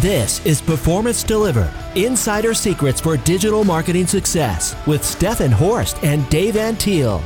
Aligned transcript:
This 0.00 0.46
is 0.46 0.62
Performance 0.62 1.24
Delivered 1.24 1.72
Insider 1.96 2.54
Secrets 2.54 3.00
for 3.00 3.16
Digital 3.16 3.64
Marketing 3.64 4.06
Success 4.06 4.76
with 4.86 5.02
Stefan 5.02 5.50
Horst 5.50 5.98
and 6.04 6.28
Dave 6.30 6.54
Antil. 6.54 7.20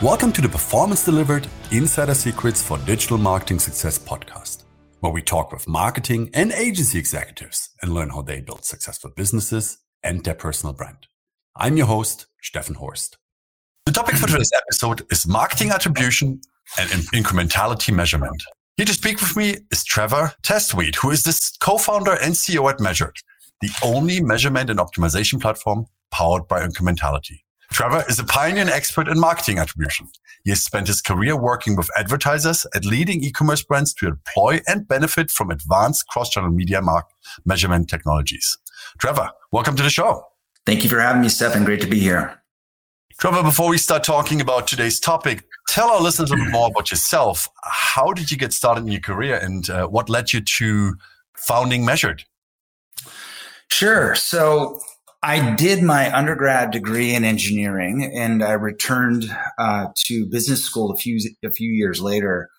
Welcome 0.00 0.30
to 0.34 0.40
the 0.40 0.48
Performance 0.48 1.04
Delivered 1.04 1.48
Insider 1.72 2.14
Secrets 2.14 2.62
for 2.62 2.78
Digital 2.78 3.18
Marketing 3.18 3.58
Success 3.58 3.98
podcast, 3.98 4.62
where 5.00 5.10
we 5.10 5.20
talk 5.20 5.50
with 5.50 5.66
marketing 5.66 6.30
and 6.32 6.52
agency 6.52 6.96
executives 6.96 7.70
and 7.82 7.92
learn 7.92 8.10
how 8.10 8.22
they 8.22 8.40
build 8.40 8.64
successful 8.64 9.10
businesses 9.10 9.78
and 10.04 10.22
their 10.22 10.34
personal 10.34 10.74
brand. 10.74 11.08
I'm 11.56 11.76
your 11.76 11.86
host, 11.86 12.26
Stefan 12.40 12.76
Horst. 12.76 13.18
The 13.86 13.92
topic 13.92 14.14
for 14.14 14.28
today's 14.28 14.52
episode 14.56 15.04
is 15.10 15.26
marketing 15.26 15.72
attribution 15.72 16.40
and 16.78 16.88
incrementality 17.12 17.92
measurement. 17.92 18.44
Here 18.78 18.86
to 18.86 18.94
speak 18.94 19.20
with 19.20 19.36
me 19.36 19.58
is 19.70 19.84
Trevor 19.84 20.32
Testwuide, 20.42 20.94
who 20.96 21.10
is 21.10 21.24
the 21.24 21.38
co-founder 21.60 22.12
and 22.12 22.32
CEO 22.32 22.70
at 22.70 22.80
Measured, 22.80 23.16
the 23.60 23.68
only 23.84 24.22
measurement 24.22 24.70
and 24.70 24.78
optimization 24.78 25.38
platform 25.38 25.84
powered 26.10 26.48
by 26.48 26.66
incrementality. 26.66 27.40
Trevor 27.70 28.02
is 28.08 28.18
a 28.18 28.24
pioneer 28.24 28.62
and 28.62 28.70
expert 28.70 29.08
in 29.08 29.20
marketing 29.20 29.58
attribution. 29.58 30.08
He 30.44 30.50
has 30.52 30.64
spent 30.64 30.86
his 30.86 31.02
career 31.02 31.36
working 31.36 31.76
with 31.76 31.90
advertisers 31.98 32.66
at 32.74 32.86
leading 32.86 33.22
e-commerce 33.22 33.62
brands 33.62 33.92
to 33.94 34.12
deploy 34.12 34.62
and 34.66 34.88
benefit 34.88 35.30
from 35.30 35.50
advanced 35.50 36.08
cross-channel 36.08 36.50
media 36.50 36.80
mark 36.80 37.10
measurement 37.44 37.90
technologies. 37.90 38.56
Trevor, 38.98 39.28
welcome 39.52 39.76
to 39.76 39.82
the 39.82 39.90
show. 39.90 40.24
Thank 40.64 40.82
you 40.82 40.88
for 40.88 40.98
having 40.98 41.20
me, 41.20 41.28
Stefan. 41.28 41.66
Great 41.66 41.82
to 41.82 41.86
be 41.86 42.00
here. 42.00 42.42
Trevor, 43.18 43.42
before 43.42 43.68
we 43.68 43.76
start 43.76 44.02
talking 44.02 44.40
about 44.40 44.66
today's 44.66 44.98
topic, 44.98 45.44
tell 45.68 45.90
our 45.90 46.00
listeners 46.00 46.30
a 46.30 46.34
little 46.34 46.46
bit 46.46 46.52
more 46.52 46.68
about 46.68 46.90
yourself. 46.90 47.48
How 47.62 48.12
did 48.12 48.30
you 48.30 48.36
get 48.36 48.52
started 48.52 48.84
in 48.84 48.92
your 48.92 49.00
career 49.00 49.36
and 49.36 49.68
uh, 49.70 49.86
what 49.86 50.08
led 50.08 50.32
you 50.32 50.40
to 50.40 50.94
founding 51.36 51.84
Measured? 51.84 52.24
Sure. 53.68 54.14
So 54.14 54.80
I 55.22 55.54
did 55.54 55.82
my 55.82 56.14
undergrad 56.14 56.72
degree 56.72 57.14
in 57.14 57.24
engineering 57.24 58.12
and 58.14 58.42
I 58.42 58.52
returned 58.52 59.24
uh, 59.58 59.86
to 60.06 60.26
business 60.26 60.64
school 60.64 60.90
a 60.90 60.96
few, 60.96 61.18
a 61.44 61.50
few 61.50 61.70
years 61.70 62.00
later 62.00 62.50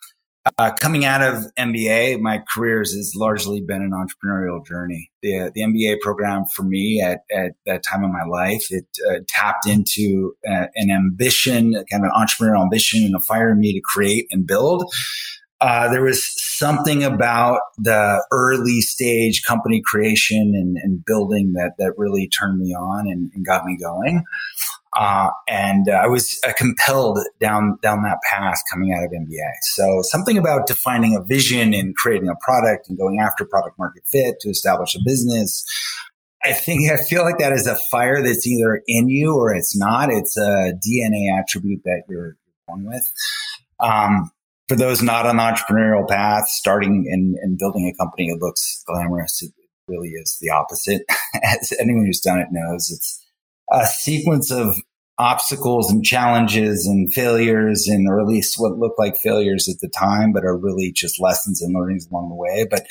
uh, 0.58 0.72
coming 0.72 1.04
out 1.04 1.22
of 1.22 1.44
MBA, 1.58 2.20
my 2.20 2.42
career 2.52 2.80
has 2.80 3.12
largely 3.16 3.60
been 3.60 3.82
an 3.82 3.92
entrepreneurial 3.92 4.64
journey. 4.66 5.10
The, 5.22 5.50
the 5.54 5.62
MBA 5.62 6.00
program 6.00 6.44
for 6.54 6.64
me 6.64 7.00
at, 7.00 7.20
at 7.34 7.52
that 7.64 7.82
time 7.82 8.04
of 8.04 8.10
my 8.10 8.24
life, 8.24 8.66
it 8.70 8.86
uh, 9.10 9.20
tapped 9.26 9.66
into 9.66 10.36
uh, 10.46 10.66
an 10.74 10.90
ambition, 10.90 11.72
kind 11.90 12.04
of 12.04 12.10
an 12.14 12.26
entrepreneurial 12.26 12.62
ambition 12.62 13.04
and 13.04 13.14
a 13.14 13.20
fire 13.20 13.52
in 13.52 13.60
me 13.60 13.72
to 13.72 13.80
create 13.82 14.26
and 14.30 14.46
build. 14.46 14.84
Uh, 15.60 15.90
there 15.90 16.02
was 16.02 16.22
something 16.58 17.02
about 17.02 17.60
the 17.78 18.22
early 18.30 18.82
stage 18.82 19.42
company 19.44 19.80
creation 19.82 20.52
and, 20.54 20.76
and 20.76 21.04
building 21.06 21.54
that 21.54 21.72
that 21.78 21.94
really 21.96 22.28
turned 22.28 22.58
me 22.58 22.74
on 22.74 23.06
and, 23.06 23.30
and 23.34 23.46
got 23.46 23.64
me 23.64 23.78
going. 23.80 24.22
Uh, 24.96 25.30
and 25.48 25.88
uh, 25.88 25.92
I 25.92 26.06
was 26.06 26.40
uh, 26.46 26.52
compelled 26.56 27.18
down 27.40 27.78
down 27.82 28.02
that 28.04 28.18
path 28.28 28.58
coming 28.70 28.92
out 28.92 29.04
of 29.04 29.10
MBA. 29.10 29.50
So 29.62 30.02
something 30.02 30.38
about 30.38 30.66
defining 30.66 31.16
a 31.16 31.22
vision 31.22 31.74
and 31.74 31.94
creating 31.96 32.28
a 32.28 32.36
product 32.40 32.88
and 32.88 32.96
going 32.96 33.20
after 33.20 33.44
product 33.44 33.78
market 33.78 34.04
fit 34.06 34.40
to 34.40 34.50
establish 34.50 34.94
a 34.94 35.00
business. 35.04 35.64
I 36.44 36.52
think 36.52 36.90
I 36.90 36.98
feel 36.98 37.22
like 37.22 37.38
that 37.38 37.52
is 37.52 37.66
a 37.66 37.76
fire 37.76 38.22
that's 38.22 38.46
either 38.46 38.82
in 38.86 39.08
you 39.08 39.34
or 39.34 39.54
it's 39.54 39.76
not. 39.76 40.10
It's 40.10 40.36
a 40.36 40.72
DNA 40.86 41.38
attribute 41.38 41.82
that 41.84 42.02
you're 42.08 42.36
born 42.68 42.84
with. 42.84 43.10
Um, 43.80 44.30
for 44.68 44.76
those 44.76 45.02
not 45.02 45.26
on 45.26 45.36
the 45.36 45.42
entrepreneurial 45.42 46.08
path, 46.08 46.48
starting 46.48 47.06
and, 47.10 47.36
and 47.36 47.58
building 47.58 47.88
a 47.88 47.96
company, 48.02 48.28
it 48.28 48.40
looks 48.40 48.82
glamorous. 48.86 49.42
It 49.42 49.52
really 49.88 50.10
is 50.10 50.38
the 50.40 50.50
opposite. 50.50 51.02
As 51.42 51.72
anyone 51.78 52.06
who's 52.06 52.20
done 52.20 52.38
it 52.38 52.48
knows, 52.50 52.90
it's 52.90 53.23
a 53.70 53.86
sequence 53.86 54.50
of 54.50 54.76
obstacles 55.18 55.90
and 55.90 56.04
challenges 56.04 56.86
and 56.86 57.12
failures 57.12 57.86
and 57.86 58.08
or 58.08 58.20
at 58.20 58.26
least 58.26 58.56
what 58.58 58.78
looked 58.78 58.98
like 58.98 59.16
failures 59.16 59.68
at 59.68 59.78
the 59.80 59.88
time 59.88 60.32
but 60.32 60.44
are 60.44 60.56
really 60.56 60.90
just 60.90 61.20
lessons 61.20 61.62
and 61.62 61.72
learnings 61.72 62.06
along 62.10 62.28
the 62.28 62.34
way. 62.34 62.66
But 62.68 62.86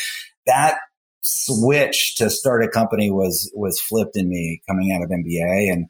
that 0.45 0.77
switch 1.21 2.15
to 2.15 2.29
start 2.29 2.63
a 2.63 2.69
company 2.69 3.11
was 3.11 3.51
was 3.55 3.79
flipped 3.79 4.15
in 4.15 4.29
me 4.29 4.61
coming 4.67 4.91
out 4.93 5.01
of 5.01 5.09
MBA 5.09 5.71
and 5.71 5.87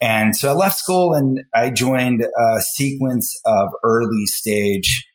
and 0.00 0.34
so 0.34 0.50
I 0.50 0.54
left 0.54 0.78
school 0.78 1.14
and 1.14 1.44
I 1.54 1.70
joined 1.70 2.22
a 2.22 2.60
sequence 2.60 3.40
of 3.44 3.68
early 3.84 4.26
stage 4.26 5.06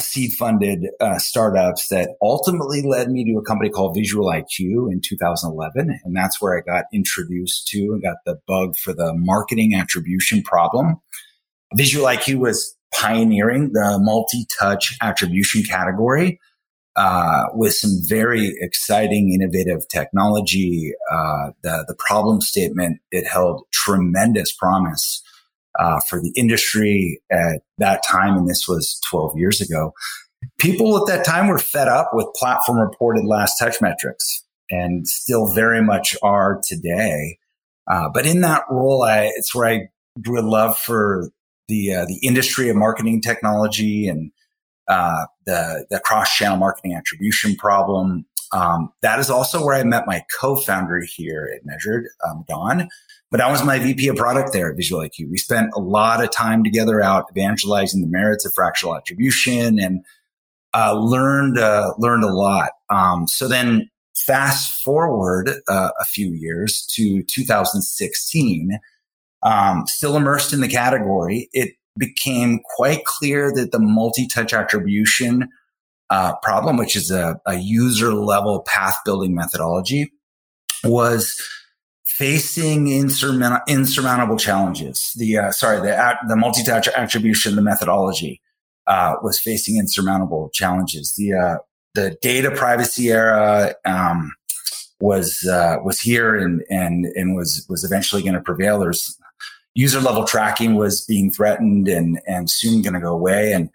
seed 0.00 0.32
funded 0.32 0.86
uh, 1.00 1.18
startups 1.18 1.88
that 1.88 2.10
ultimately 2.22 2.82
led 2.82 3.10
me 3.10 3.24
to 3.24 3.38
a 3.38 3.42
company 3.42 3.70
called 3.70 3.94
Visual 3.94 4.26
IQ 4.26 4.90
in 4.90 5.00
2011. 5.02 6.00
And 6.04 6.16
that's 6.16 6.40
where 6.40 6.58
I 6.58 6.62
got 6.62 6.84
introduced 6.92 7.68
to 7.68 7.78
and 7.78 8.02
got 8.02 8.16
the 8.26 8.38
bug 8.46 8.76
for 8.76 8.92
the 8.92 9.12
marketing 9.14 9.74
attribution 9.74 10.42
problem. 10.42 10.96
Visual 11.74 12.06
IQ 12.06 12.40
was 12.40 12.76
pioneering 12.94 13.72
the 13.72 13.98
multi 14.00 14.46
touch 14.58 14.96
attribution 15.00 15.62
category. 15.62 16.40
Uh, 16.96 17.44
with 17.54 17.72
some 17.72 17.92
very 18.08 18.52
exciting, 18.58 19.32
innovative 19.32 19.86
technology, 19.88 20.92
uh, 21.10 21.50
the 21.62 21.84
the 21.86 21.94
problem 21.94 22.40
statement 22.40 22.98
it 23.12 23.26
held 23.26 23.62
tremendous 23.72 24.52
promise 24.52 25.22
uh, 25.78 26.00
for 26.08 26.20
the 26.20 26.32
industry 26.36 27.20
at 27.30 27.62
that 27.78 28.02
time, 28.06 28.36
and 28.36 28.48
this 28.48 28.66
was 28.68 29.00
12 29.10 29.36
years 29.36 29.60
ago. 29.60 29.92
People 30.58 30.96
at 30.96 31.06
that 31.06 31.24
time 31.24 31.48
were 31.48 31.58
fed 31.58 31.88
up 31.88 32.10
with 32.12 32.26
platform 32.34 32.78
reported 32.78 33.24
last 33.24 33.58
touch 33.58 33.80
metrics 33.80 34.42
and 34.70 35.06
still 35.06 35.52
very 35.52 35.82
much 35.82 36.16
are 36.22 36.60
today. 36.66 37.38
Uh, 37.90 38.08
but 38.12 38.26
in 38.26 38.40
that 38.40 38.64
role, 38.70 39.02
I, 39.02 39.30
it's 39.36 39.54
where 39.54 39.68
I 39.68 39.88
grew 40.22 40.40
a 40.40 40.46
love 40.46 40.78
for 40.78 41.30
the 41.68 41.94
uh, 41.94 42.04
the 42.04 42.18
industry 42.22 42.68
of 42.68 42.76
marketing 42.76 43.20
technology 43.20 44.08
and 44.08 44.30
uh, 44.88 45.26
the 45.46 45.86
the 45.90 46.00
cross 46.00 46.34
channel 46.34 46.56
marketing 46.56 46.94
attribution 46.94 47.54
problem. 47.56 48.26
Um, 48.52 48.92
that 49.02 49.20
is 49.20 49.30
also 49.30 49.64
where 49.64 49.76
I 49.76 49.84
met 49.84 50.08
my 50.08 50.24
co-founder 50.40 51.02
here 51.06 51.48
at 51.54 51.64
Measured, 51.64 52.06
um, 52.28 52.44
Don, 52.48 52.88
but 53.30 53.40
I 53.40 53.50
was 53.50 53.64
my 53.64 53.78
VP 53.78 54.08
of 54.08 54.16
product 54.16 54.52
there 54.52 54.70
at 54.70 54.76
Visual 54.76 55.02
IQ. 55.02 55.30
We 55.30 55.38
spent 55.38 55.70
a 55.74 55.80
lot 55.80 56.22
of 56.22 56.30
time 56.30 56.64
together 56.64 57.00
out 57.00 57.26
evangelizing 57.30 58.00
the 58.00 58.08
merits 58.08 58.44
of 58.44 58.52
fractional 58.54 58.96
attribution 58.96 59.78
and 59.78 60.04
uh, 60.74 60.94
learned 60.94 61.58
uh, 61.58 61.92
learned 61.98 62.24
a 62.24 62.32
lot. 62.32 62.72
Um, 62.88 63.26
so 63.26 63.48
then, 63.48 63.88
fast 64.14 64.82
forward 64.82 65.50
uh, 65.68 65.90
a 65.98 66.04
few 66.04 66.32
years 66.32 66.86
to 66.94 67.22
2016, 67.22 68.78
um, 69.42 69.86
still 69.86 70.16
immersed 70.16 70.52
in 70.52 70.60
the 70.60 70.68
category, 70.68 71.48
it 71.52 71.74
became 71.98 72.60
quite 72.76 73.04
clear 73.04 73.52
that 73.52 73.72
the 73.72 73.78
multi-touch 73.78 74.52
attribution 74.52 75.48
uh, 76.10 76.34
problem, 76.42 76.76
which 76.76 76.96
is 76.96 77.10
a, 77.10 77.40
a 77.46 77.56
user 77.56 78.12
level 78.12 78.62
path 78.62 78.98
building 79.04 79.34
methodology, 79.34 80.12
was 80.84 81.40
facing 82.20 82.88
insurmount- 82.88 83.62
insurmountable 83.66 84.36
challenges. 84.36 85.12
The 85.16 85.38
uh, 85.38 85.52
sorry, 85.52 85.80
the 85.80 86.16
the 86.28 86.36
multi-touch 86.36 86.86
attribution, 86.88 87.56
the 87.56 87.62
methodology 87.62 88.42
uh, 88.86 89.14
was 89.22 89.40
facing 89.40 89.78
insurmountable 89.78 90.50
challenges. 90.52 91.14
The 91.16 91.32
uh, 91.32 91.56
the 91.94 92.18
data 92.20 92.50
privacy 92.50 93.10
era 93.10 93.74
um, 93.86 94.32
was 95.00 95.48
uh, 95.50 95.76
was 95.82 95.98
here 95.98 96.36
and 96.36 96.62
and 96.68 97.06
and 97.06 97.34
was 97.34 97.64
was 97.70 97.84
eventually 97.84 98.20
going 98.20 98.34
to 98.34 98.42
prevail. 98.42 98.78
There's 98.78 99.16
user 99.74 100.00
level 100.00 100.24
tracking 100.24 100.74
was 100.74 101.02
being 101.06 101.30
threatened 101.30 101.88
and 101.88 102.20
and 102.26 102.50
soon 102.50 102.82
going 102.82 102.94
to 102.94 103.00
go 103.00 103.14
away 103.14 103.52
and 103.52 103.70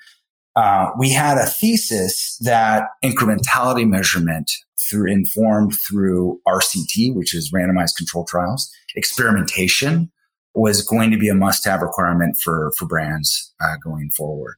uh, 0.55 0.89
we 0.97 1.11
had 1.11 1.38
a 1.38 1.45
thesis 1.45 2.38
that 2.41 2.88
incrementality 3.03 3.87
measurement 3.87 4.52
through 4.90 5.11
informed 5.11 5.73
through 5.87 6.40
RCT, 6.47 7.14
which 7.16 7.34
is 7.34 7.52
randomized 7.52 7.96
control 7.97 8.26
trials, 8.26 8.72
experimentation 8.96 10.11
was 10.53 10.82
going 10.82 11.11
to 11.11 11.17
be 11.17 11.28
a 11.28 11.35
must-have 11.35 11.82
requirement 11.82 12.37
for 12.37 12.72
for 12.78 12.85
brands 12.85 13.53
uh, 13.61 13.76
going 13.84 14.09
forward. 14.11 14.55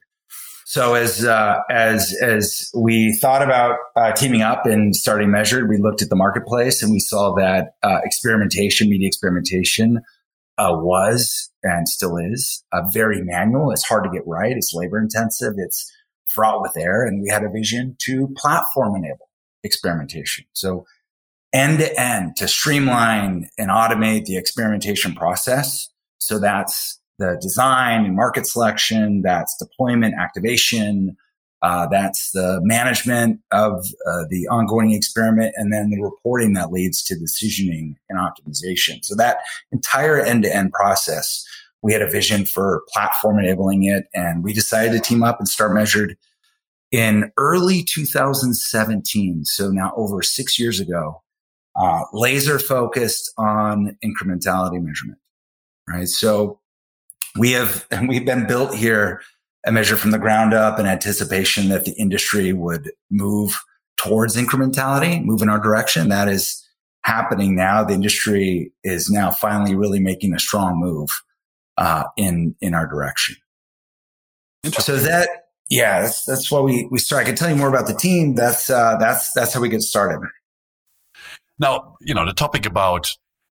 So 0.66 0.96
as 0.96 1.24
uh, 1.24 1.60
as 1.72 2.14
as 2.22 2.70
we 2.76 3.18
thought 3.22 3.42
about 3.42 3.78
uh, 3.96 4.12
teaming 4.12 4.42
up 4.42 4.66
and 4.66 4.96
starting 4.96 5.32
measured, 5.32 5.70
we 5.70 5.78
looked 5.78 6.02
at 6.02 6.10
the 6.10 6.16
marketplace 6.16 6.84
and 6.84 6.92
we 6.92 7.00
saw 7.00 7.34
that 7.36 7.76
uh, 7.84 8.00
experimentation, 8.04 8.90
media 8.90 9.08
experimentation, 9.08 10.02
uh, 10.58 10.74
was 10.74 11.50
and 11.64 11.88
still 11.88 12.18
is 12.18 12.66
uh, 12.74 12.82
very 12.92 13.22
manual. 13.24 13.72
It's 13.72 13.88
hard 13.88 14.04
to 14.04 14.10
get 14.10 14.24
right. 14.28 14.52
It's 14.52 14.74
labor 14.74 15.00
intensive. 15.00 15.54
It's 15.56 15.90
fraught 16.28 16.62
with 16.62 16.76
error, 16.76 17.06
and 17.06 17.22
we 17.22 17.30
had 17.30 17.44
a 17.44 17.50
vision 17.50 17.96
to 18.02 18.28
platform 18.36 18.96
enable 18.96 19.27
experimentation. 19.64 20.46
So 20.54 20.86
end 21.54 21.80
to 21.80 22.00
end 22.00 22.36
to 22.38 22.48
streamline 22.48 23.50
and 23.58 23.70
automate 23.70 24.26
the 24.26 24.38
experimentation 24.38 25.14
process. 25.16 25.90
So 26.20 26.40
that's 26.40 27.00
the 27.20 27.38
design 27.42 28.06
and 28.06 28.16
market 28.16 28.46
selection, 28.46 29.22
that's 29.22 29.56
deployment, 29.58 30.16
activation, 30.16 31.18
Uh, 31.64 31.88
that's 31.88 32.32
the 32.34 32.60
management 32.62 33.40
of 33.52 33.84
uh, 34.06 34.26
the 34.30 34.48
ongoing 34.48 34.92
experiment 34.92 35.52
and 35.58 35.74
then 35.74 35.90
the 35.90 36.00
reporting 36.00 36.54
that 36.54 36.72
leads 36.72 37.04
to 37.04 37.16
decisioning 37.16 37.96
and 38.10 38.20
optimization. 38.20 39.04
So 39.04 39.16
that 39.16 39.38
entire 39.72 40.20
end 40.20 40.44
to 40.44 40.56
end 40.56 40.72
process, 40.72 41.44
we 41.82 41.94
had 41.94 42.04
a 42.04 42.10
vision 42.10 42.46
for 42.46 42.84
platform 42.94 43.40
enabling 43.40 43.86
it 43.86 44.06
and 44.14 44.44
we 44.44 44.54
decided 44.54 44.92
to 44.94 45.00
team 45.00 45.24
up 45.24 45.40
and 45.40 45.48
start 45.48 45.74
measured 45.74 46.16
in 46.92 47.32
early 47.38 47.84
2017. 47.84 49.46
So 49.46 49.70
now 49.70 49.94
over 49.96 50.22
six 50.22 50.58
years 50.60 50.80
ago, 50.80 51.22
uh, 51.76 52.04
laser 52.14 52.60
focused 52.60 53.32
on 53.38 53.98
incrementality 54.04 54.82
measurement, 54.82 55.20
right? 55.88 56.08
So 56.08 56.60
we 57.38 57.52
have, 57.52 57.86
we've 58.08 58.26
been 58.26 58.48
built 58.48 58.74
here 58.74 59.22
a 59.66 59.72
measure 59.72 59.98
from 59.98 60.12
the 60.12 60.20
ground 60.20 60.54
up 60.54 60.80
in 60.80 60.86
anticipation 60.86 61.68
that 61.70 61.86
the 61.86 61.92
industry 61.94 62.54
would 62.54 62.92
move 63.12 63.62
towards 63.98 64.38
incrementality, 64.38 65.24
move 65.24 65.42
in 65.42 65.50
our 65.50 65.60
direction. 65.60 66.10
That 66.10 66.30
is 66.30 66.64
happening 67.04 67.56
now. 67.56 67.84
The 67.84 67.94
industry 67.94 68.72
is 68.84 69.10
now 69.10 69.32
finally 69.32 69.76
really 69.76 70.00
making 70.00 70.34
a 70.34 70.40
strong 70.40 70.80
move 70.80 71.10
uh, 71.78 72.06
in 72.16 72.56
in 72.62 72.74
our 72.74 72.88
direction. 72.88 73.36
So 74.80 74.98
that 74.98 75.30
yeah, 75.70 76.02
that's 76.02 76.24
that's 76.26 76.52
why 76.52 76.60
we 76.62 76.88
we 76.92 77.00
start. 77.00 77.24
I 77.24 77.26
can 77.26 77.36
tell 77.36 77.50
you 77.50 77.56
more 77.56 77.70
about 77.70 77.88
the 77.88 77.94
team. 77.94 78.36
That's 78.36 78.70
uh, 78.70 78.98
that's 79.00 79.34
that's 79.34 79.54
how 79.54 79.62
we 79.62 79.70
get 79.70 79.82
started. 79.82 80.26
Now, 81.60 81.96
you 82.02 82.14
know, 82.14 82.26
the 82.26 82.34
topic 82.34 82.66
about 82.66 83.10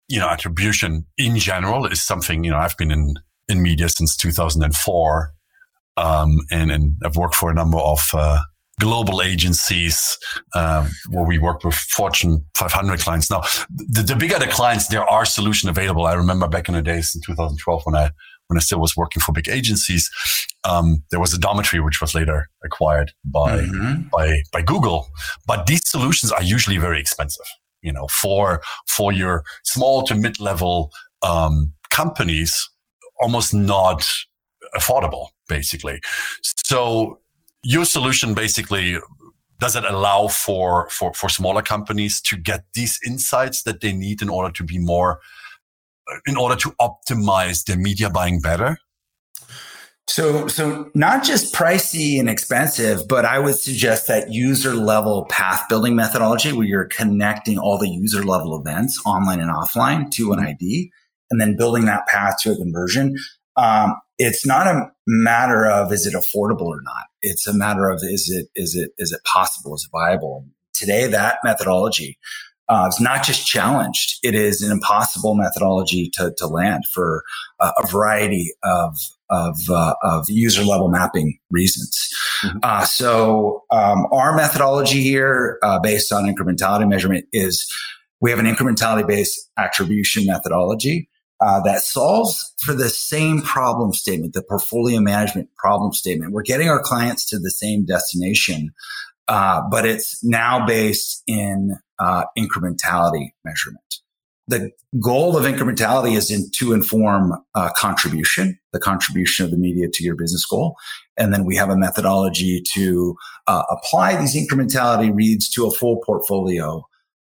you 0.09 0.19
know 0.19 0.29
attribution 0.29 1.07
in 1.19 1.37
general 1.39 1.87
is 1.87 2.03
something 2.03 2.45
you 2.45 2.51
know 2.51 2.59
I've 2.59 2.77
been 2.77 2.91
in 2.91 3.15
in 3.49 3.63
media 3.63 3.89
since 3.89 4.17
2004 4.17 5.33
um, 5.97 6.41
and, 6.51 6.71
and 6.71 6.95
I've 7.05 7.17
worked 7.17 7.35
for 7.35 7.51
a 7.51 7.55
number 7.55 7.79
of 7.79 8.01
uh, 8.13 8.41
global 8.81 9.23
agencies 9.23 10.19
um, 10.55 10.91
where 11.11 11.25
we 11.25 11.39
work 11.39 11.65
with 11.65 11.75
Fortune 11.75 12.45
500 12.55 13.01
clients. 13.01 13.31
Now, 13.31 13.43
the, 13.71 14.03
the 14.03 14.17
bigger 14.17 14.39
the 14.39 14.47
clients, 14.47 14.89
there 14.89 15.05
are 15.05 15.25
solutions 15.25 15.71
available. 15.71 16.07
I 16.07 16.15
remember 16.15 16.49
back 16.49 16.69
in 16.69 16.75
the 16.75 16.83
days 16.83 17.15
in 17.15 17.23
2012 17.23 17.83
when 17.85 17.95
I 17.95 18.11
when 18.49 18.57
I 18.57 18.61
still 18.61 18.81
was 18.81 18.97
working 18.97 19.21
for 19.21 19.33
big 19.33 19.49
agencies, 19.49 20.11
um, 20.65 21.03
there 21.11 21.21
was 21.21 21.37
Adometry, 21.37 21.85
which 21.85 22.01
was 22.01 22.15
later 22.15 22.49
acquired 22.65 23.13
by 23.25 23.61
mm-hmm. 23.61 24.09
by 24.13 24.43
by 24.53 24.63
Google. 24.63 25.09
But 25.47 25.67
these 25.67 25.89
solutions 25.89 26.33
are 26.33 26.43
usually 26.43 26.79
very 26.79 27.01
expensive. 27.01 27.47
You 27.83 27.93
know, 27.93 28.09
for 28.09 28.63
for 28.87 29.13
your 29.13 29.45
small 29.65 30.03
to 30.05 30.15
mid 30.15 30.41
level 30.41 30.91
um, 31.23 31.73
companies, 31.91 32.69
almost 33.21 33.55
not 33.55 34.09
affordable 34.75 35.29
basically. 35.49 36.01
So 36.43 37.21
your 37.63 37.85
solution 37.85 38.35
basically 38.35 38.99
does 39.59 39.77
it 39.77 39.85
allow 39.85 40.29
for, 40.29 40.89
for, 40.91 41.15
for 41.15 41.29
smaller 41.29 41.63
companies 41.63 42.21
to 42.21 42.37
get 42.37 42.65
these 42.75 42.99
insights 43.07 43.63
that 43.63 43.81
they 43.81 43.93
need 43.93 44.21
in 44.21 44.29
order 44.29 44.53
to 44.53 44.65
be 44.65 44.79
more, 44.79 45.21
in 46.27 46.37
order 46.37 46.57
to 46.57 46.71
optimize 46.81 47.65
their 47.65 47.77
media 47.77 48.11
buying 48.11 48.41
better? 48.41 48.79
So, 50.09 50.47
so 50.47 50.91
not 50.95 51.25
just 51.25 51.53
pricey 51.53 52.21
and 52.21 52.31
expensive, 52.31 53.09
but 53.09 53.25
I 53.25 53.41
would 53.41 53.57
suggest 53.57 54.07
that 54.07 54.33
user 54.33 54.75
level 54.75 55.27
path 55.29 55.65
building 55.69 55.97
methodology 55.97 56.53
where 56.53 56.67
you're 56.67 56.87
connecting 56.87 57.59
all 57.59 57.77
the 57.77 57.91
user 57.91 58.23
level 58.23 58.59
events 58.59 59.03
online 59.05 59.41
and 59.41 59.51
offline 59.51 60.11
to 60.13 60.33
an 60.33 60.39
ID 60.39 60.93
and 61.31 61.41
then 61.41 61.57
building 61.57 61.87
that 61.87 62.07
path 62.07 62.37
to 62.43 62.53
a 62.53 62.57
conversion. 62.57 63.17
Um, 63.57 63.97
it's 64.19 64.47
not 64.47 64.69
a 64.69 64.91
matter 65.09 65.67
of 65.67 65.93
is 65.93 66.07
it 66.07 66.15
affordable 66.15 66.67
or 66.67 66.83
not. 66.83 67.07
It's 67.21 67.47
a 67.47 67.53
matter 67.53 67.91
of 67.91 68.01
is 68.03 68.31
it 68.31 68.47
is 68.55 68.77
it 68.77 68.93
is 68.99 69.13
it 69.13 69.21
possible? 69.25 69.75
Is 69.75 69.85
it 69.85 69.91
viable? 69.91 70.47
Today, 70.73 71.09
that 71.09 71.39
methodology 71.43 72.19
uh, 72.69 72.87
is 72.89 73.01
not 73.01 73.25
just 73.25 73.47
challenged; 73.47 74.19
it 74.23 74.35
is 74.35 74.63
an 74.63 74.73
impossible 74.73 75.35
methodology 75.35 76.11
to 76.15 76.33
to 76.39 76.47
land 76.47 76.85
for 76.93 77.23
uh, 77.61 77.73
a 77.83 77.87
variety 77.87 78.53
of 78.63 78.97
of, 79.29 79.59
uh, 79.69 79.95
of 80.03 80.27
user 80.29 80.63
level 80.63 80.89
mapping 80.89 81.37
reasons. 81.51 82.09
Mm-hmm. 82.45 82.59
Uh, 82.63 82.85
so 82.85 83.65
um, 83.71 84.07
our 84.13 84.37
methodology 84.37 85.03
here, 85.03 85.59
uh, 85.63 85.81
based 85.81 86.13
on 86.13 86.25
incrementality 86.25 86.89
measurement, 86.89 87.27
is 87.33 87.67
we 88.21 88.31
have 88.31 88.39
an 88.39 88.47
incrementality 88.47 89.07
based 89.07 89.51
attribution 89.59 90.27
methodology 90.27 91.09
uh, 91.41 91.61
that 91.63 91.81
solves 91.81 92.55
for 92.61 92.73
the 92.73 92.89
same 92.89 93.43
problem 93.43 93.93
statement, 93.93 94.33
the 94.33 94.43
portfolio 94.43 95.01
management 95.01 95.49
problem 95.57 95.93
statement. 95.93 96.33
We're 96.33 96.43
getting 96.43 96.69
our 96.69 96.81
clients 96.81 97.29
to 97.31 97.39
the 97.39 97.51
same 97.51 97.85
destination, 97.85 98.71
uh, 99.29 99.63
but 99.71 99.85
it's 99.85 100.25
now 100.25 100.65
based 100.67 101.23
in 101.27 101.77
uh, 101.99 102.25
incrementality 102.39 103.31
measurement. 103.45 103.81
The 104.49 104.71
goal 105.01 105.37
of 105.37 105.45
incrementality 105.45 106.17
is 106.17 106.31
in, 106.31 106.51
to 106.59 106.73
inform 106.73 107.33
uh, 107.55 107.71
contribution, 107.77 108.59
the 108.73 108.79
contribution 108.79 109.45
of 109.45 109.51
the 109.51 109.57
media 109.57 109.89
to 109.93 110.05
your 110.05 110.15
business 110.15 110.47
goal. 110.47 110.77
And 111.17 111.33
then 111.33 111.45
we 111.45 111.57
have 111.57 111.69
a 111.69 111.77
methodology 111.77 112.63
to 112.75 113.17
uh, 113.49 113.65
apply 113.71 114.17
these 114.21 114.37
incrementality 114.37 115.13
reads 115.13 115.51
to 115.51 115.67
a 115.67 115.73
full 115.73 116.01
portfolio 116.07 116.85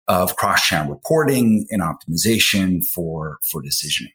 of 0.09 0.37
cross-channel 0.37 0.91
reporting 0.91 1.67
and 1.71 1.83
optimization 1.83 2.83
for, 2.95 3.39
for 3.51 3.63
decisioning. 3.63 4.15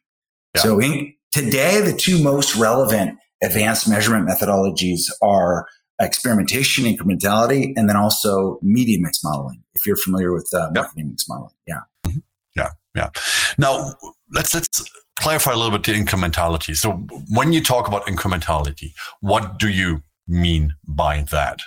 Yeah. 0.55 0.61
So 0.61 0.79
in, 0.79 1.13
today, 1.31 1.81
the 1.81 1.95
two 1.95 2.21
most 2.23 2.55
relevant 2.55 3.19
advanced 3.43 3.87
measurement 3.87 4.27
methodologies 4.27 5.11
are 5.21 5.67
experimentation 5.99 6.85
incrementality 6.85 7.73
and 7.75 7.89
then 7.89 7.95
also 7.95 8.59
media 8.61 8.99
mix 8.99 9.23
modeling. 9.23 9.63
If 9.73 9.85
you're 9.85 9.97
familiar 9.97 10.33
with 10.33 10.53
uh, 10.53 10.69
marketing 10.73 11.09
mix 11.09 11.27
modeling. 11.27 11.53
Yeah. 11.67 11.81
Mm-hmm. 12.05 12.19
Yeah. 12.55 12.69
Yeah. 12.95 13.09
Now 13.57 13.93
let's, 14.31 14.53
let's 14.53 14.89
clarify 15.17 15.51
a 15.51 15.55
little 15.55 15.77
bit 15.77 15.83
the 15.83 15.93
incrementality. 15.93 16.75
So 16.75 16.91
when 17.29 17.53
you 17.53 17.61
talk 17.61 17.87
about 17.87 18.05
incrementality, 18.07 18.93
what 19.21 19.59
do 19.59 19.69
you 19.69 20.03
mean 20.27 20.75
by 20.87 21.25
that? 21.31 21.61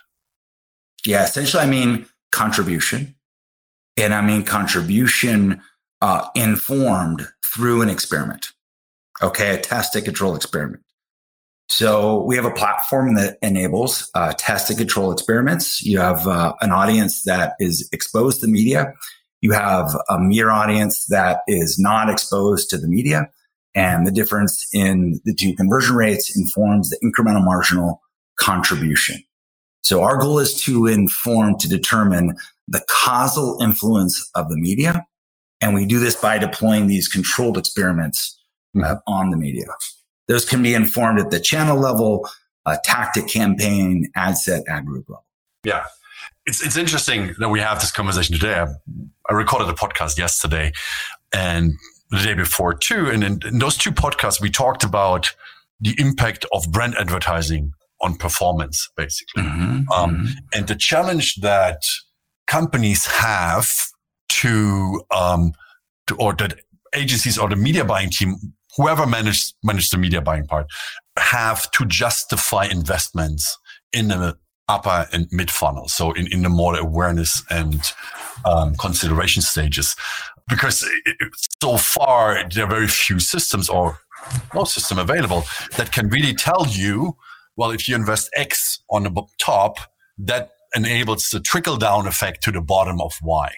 Yeah. 1.05 1.25
Essentially, 1.25 1.63
I 1.63 1.67
mean 1.67 2.07
contribution 2.33 3.15
and 3.97 4.15
I 4.15 4.21
mean 4.21 4.45
contribution 4.45 5.63
uh, 6.01 6.29
informed 6.35 7.29
through 7.45 7.83
an 7.83 7.89
experiment. 7.89 8.53
Okay, 9.21 9.55
a 9.55 9.61
test 9.61 9.97
and 9.97 10.05
control 10.05 10.37
experiment. 10.37 10.83
So 11.69 12.23
we 12.25 12.35
have 12.37 12.47
a 12.47 12.51
platform 12.51 13.15
that 13.15 13.37
enables 13.43 14.11
uh, 14.15 14.33
test 14.39 14.71
and 14.71 14.79
control 14.79 15.13
experiments. 15.13 15.83
You 15.83 16.01
have 16.01 16.27
uh, 16.27 16.55
an 16.61 16.73
audience 16.73 17.25
that 17.25 17.55
is 17.61 17.89
exposed 17.93 18.41
to 18.41 18.47
the 18.47 18.53
media. 18.53 18.95
You 19.43 19.53
have 19.53 19.95
a 20.09 20.19
mere 20.19 20.51
audience 20.51 21.07
that 21.07 21.43
is 21.47 21.79
not 21.79 22.09
exposed 22.09 22.71
to 22.71 22.79
the 22.79 22.89
media. 22.89 23.29
And 23.75 24.07
the 24.07 24.11
difference 24.11 24.67
in 24.73 25.21
the 25.25 25.35
two 25.35 25.55
conversion 25.55 25.95
rates 25.95 26.37
informs 26.37 26.91
the 26.91 26.99
incremental 27.05 27.45
marginal 27.45 28.01
contribution. 28.37 29.23
So 29.83 30.03
our 30.03 30.17
goal 30.17 30.39
is 30.39 30.61
to 30.63 30.87
inform, 30.87 31.59
to 31.59 31.69
determine 31.69 32.37
the 32.67 32.85
causal 32.89 33.59
influence 33.63 34.29
of 34.35 34.49
the 34.49 34.57
media. 34.57 35.07
And 35.61 35.75
we 35.75 35.87
do 35.87 35.99
this 35.99 36.17
by 36.17 36.39
deploying 36.39 36.87
these 36.87 37.09
controlled 37.09 37.59
experiments 37.59 38.39
uh, 38.83 38.97
on 39.07 39.31
the 39.31 39.37
media. 39.37 39.67
Those 40.29 40.45
can 40.45 40.63
be 40.63 40.75
informed 40.75 41.19
at 41.19 41.31
the 41.31 41.41
channel 41.41 41.79
level, 41.79 42.29
a 42.67 42.79
tactic 42.85 43.29
campaign, 43.29 44.11
ad 44.15 44.37
set, 44.37 44.63
ad 44.69 44.85
group 44.85 45.09
level. 45.09 45.25
Yeah. 45.65 45.85
It's, 46.47 46.63
it's 46.65 46.77
interesting 46.77 47.35
that 47.39 47.49
we 47.49 47.61
have 47.61 47.81
this 47.81 47.91
conversation 47.91 48.35
today. 48.35 48.61
I, 48.61 48.67
I 49.29 49.33
recorded 49.33 49.69
a 49.69 49.73
podcast 49.73 50.19
yesterday 50.19 50.73
and 51.33 51.75
the 52.11 52.19
day 52.19 52.35
before 52.35 52.75
too. 52.75 53.11
And 53.11 53.25
in, 53.25 53.41
in 53.47 53.59
those 53.59 53.77
two 53.77 53.91
podcasts, 53.91 54.41
we 54.41 54.51
talked 54.51 54.85
about 54.85 55.35
the 55.81 55.95
impact 55.99 56.45
of 56.53 56.71
brand 56.71 56.95
advertising 56.97 57.73
on 58.01 58.17
performance, 58.17 58.89
basically. 58.97 59.43
Mm-hmm, 59.43 59.91
um, 59.91 60.17
mm-hmm. 60.17 60.27
And 60.55 60.67
the 60.69 60.75
challenge 60.75 61.37
that 61.37 61.83
companies 62.47 63.07
have 63.07 63.71
to, 64.29 65.03
um, 65.11 65.53
to, 66.07 66.17
or 66.17 66.35
that 66.35 66.61
agencies 66.95 67.39
or 67.39 67.49
the 67.49 67.57
media 67.57 67.85
buying 67.85 68.11
team, 68.11 68.37
whoever 68.79 69.07
managed 69.07 69.55
managed 69.63 69.93
the 69.93 69.99
media 69.99 70.23
buying 70.23 70.47
part, 70.47 70.67
have 71.19 71.71
to 71.73 71.85
justify 71.85 72.65
investments 72.65 73.59
in 73.93 74.09
the 74.09 74.39
upper 74.69 75.07
and 75.13 75.27
mid 75.31 75.51
funnel. 75.51 75.89
So 75.89 76.13
in, 76.13 76.33
in 76.33 76.43
the 76.43 76.49
more 76.49 76.79
awareness 76.79 77.43
and 77.51 77.83
um, 78.47 78.75
consideration 78.77 79.43
stages, 79.43 79.97
because 80.49 80.89
it, 81.05 81.17
so 81.63 81.77
far 81.77 82.43
there 82.55 82.65
are 82.65 82.71
very 82.71 82.87
few 82.87 83.19
systems 83.19 83.69
or 83.69 83.99
no 84.55 84.65
system 84.65 84.99
available 84.99 85.45
that 85.77 85.93
can 85.93 86.09
really 86.09 86.35
tell 86.35 86.67
you, 86.69 87.17
well, 87.57 87.71
if 87.71 87.89
you 87.89 87.97
invest 87.97 88.31
X 88.37 88.81
on 88.91 89.03
the 89.05 89.23
top, 89.41 89.79
that 90.19 90.51
enables 90.75 91.31
the 91.31 91.41
trickle 91.41 91.77
down 91.77 92.07
effect 92.07 92.43
to 92.45 92.53
the 92.53 92.61
bottom 92.61 93.01
of 93.01 93.13
Y. 93.23 93.53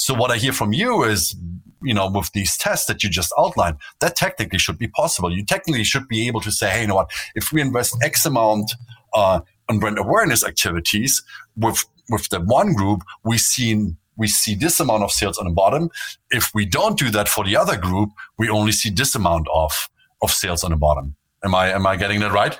So 0.00 0.14
what 0.14 0.30
I 0.30 0.38
hear 0.38 0.54
from 0.54 0.72
you 0.72 1.02
is, 1.04 1.36
you 1.82 1.92
know, 1.92 2.10
with 2.10 2.32
these 2.32 2.56
tests 2.56 2.86
that 2.86 3.02
you 3.02 3.10
just 3.10 3.34
outlined, 3.38 3.76
that 4.00 4.16
technically 4.16 4.58
should 4.58 4.78
be 4.78 4.88
possible. 4.88 5.30
You 5.30 5.44
technically 5.44 5.84
should 5.84 6.08
be 6.08 6.26
able 6.26 6.40
to 6.40 6.50
say, 6.50 6.70
hey, 6.70 6.80
you 6.80 6.86
know 6.86 6.94
what, 6.94 7.10
if 7.34 7.52
we 7.52 7.60
invest 7.60 7.94
X 8.02 8.24
amount 8.24 8.72
uh, 9.12 9.40
on 9.68 9.78
brand 9.78 9.98
awareness 9.98 10.42
activities 10.42 11.22
with 11.54 11.84
with 12.08 12.30
the 12.30 12.40
one 12.40 12.72
group, 12.72 13.02
we 13.24 13.36
seen 13.36 13.98
we 14.16 14.26
see 14.26 14.54
this 14.54 14.80
amount 14.80 15.02
of 15.02 15.10
sales 15.12 15.36
on 15.36 15.44
the 15.44 15.52
bottom. 15.52 15.90
If 16.30 16.50
we 16.54 16.64
don't 16.64 16.98
do 16.98 17.10
that 17.10 17.28
for 17.28 17.44
the 17.44 17.56
other 17.56 17.76
group, 17.76 18.08
we 18.38 18.48
only 18.48 18.72
see 18.72 18.88
this 18.88 19.14
amount 19.14 19.48
of 19.52 19.90
of 20.22 20.30
sales 20.30 20.64
on 20.64 20.70
the 20.70 20.78
bottom. 20.78 21.14
Am 21.44 21.54
I 21.54 21.72
am 21.72 21.86
I 21.86 21.96
getting 21.96 22.20
that 22.20 22.32
right? 22.32 22.58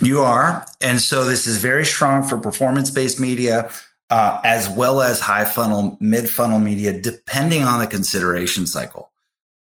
You 0.00 0.22
are, 0.22 0.66
and 0.80 1.02
so 1.02 1.26
this 1.26 1.46
is 1.46 1.58
very 1.58 1.84
strong 1.84 2.22
for 2.22 2.38
performance 2.38 2.90
based 2.90 3.20
media. 3.20 3.70
Uh, 4.10 4.40
as 4.42 4.70
well 4.70 5.02
as 5.02 5.20
high 5.20 5.44
funnel, 5.44 5.98
mid 6.00 6.30
funnel 6.30 6.58
media, 6.58 6.98
depending 6.98 7.62
on 7.62 7.78
the 7.78 7.86
consideration 7.86 8.66
cycle. 8.66 9.10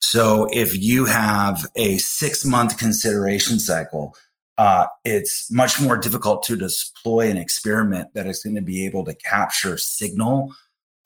So 0.00 0.48
if 0.52 0.76
you 0.76 1.04
have 1.04 1.64
a 1.76 1.96
six 1.98 2.44
month 2.44 2.76
consideration 2.76 3.60
cycle, 3.60 4.16
uh, 4.58 4.86
it's 5.04 5.50
much 5.50 5.80
more 5.80 5.96
difficult 5.96 6.42
to 6.44 6.56
deploy 6.56 7.30
an 7.30 7.36
experiment 7.36 8.12
that 8.14 8.26
is 8.26 8.42
going 8.42 8.56
to 8.56 8.62
be 8.62 8.84
able 8.84 9.04
to 9.04 9.14
capture 9.14 9.78
signal 9.78 10.52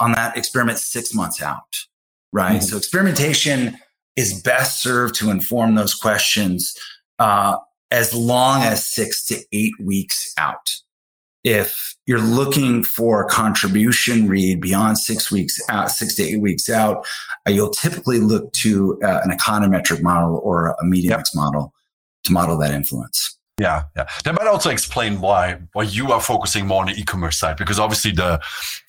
on 0.00 0.12
that 0.12 0.36
experiment 0.36 0.78
six 0.78 1.14
months 1.14 1.42
out, 1.42 1.76
right? 2.32 2.56
Mm-hmm. 2.56 2.64
So 2.64 2.76
experimentation 2.76 3.78
is 4.16 4.42
best 4.42 4.82
served 4.82 5.14
to 5.16 5.30
inform 5.30 5.74
those 5.74 5.94
questions 5.94 6.76
uh, 7.18 7.58
as 7.90 8.14
long 8.14 8.62
as 8.62 8.84
six 8.84 9.24
to 9.26 9.36
eight 9.52 9.74
weeks 9.80 10.32
out. 10.38 10.70
If 11.46 11.94
you're 12.06 12.18
looking 12.18 12.82
for 12.82 13.24
a 13.24 13.28
contribution 13.28 14.26
read 14.26 14.60
beyond 14.60 14.98
six 14.98 15.30
weeks 15.30 15.60
out, 15.68 15.92
six 15.92 16.16
to 16.16 16.24
eight 16.24 16.40
weeks 16.40 16.68
out, 16.68 17.06
uh, 17.46 17.52
you'll 17.52 17.70
typically 17.70 18.18
look 18.18 18.52
to 18.54 18.98
uh, 19.04 19.20
an 19.22 19.30
econometric 19.30 20.02
model 20.02 20.40
or 20.42 20.74
a 20.80 20.84
media 20.84 21.10
yep. 21.10 21.26
model 21.36 21.72
to 22.24 22.32
model 22.32 22.58
that 22.58 22.72
influence. 22.72 23.38
Yeah, 23.60 23.84
yeah. 23.96 24.08
That 24.24 24.34
might 24.34 24.48
also 24.48 24.70
explain 24.70 25.20
why 25.20 25.60
why 25.72 25.84
you 25.84 26.10
are 26.10 26.20
focusing 26.20 26.66
more 26.66 26.80
on 26.80 26.88
the 26.88 27.00
e-commerce 27.00 27.38
side 27.38 27.56
because 27.56 27.78
obviously 27.78 28.10
the 28.10 28.40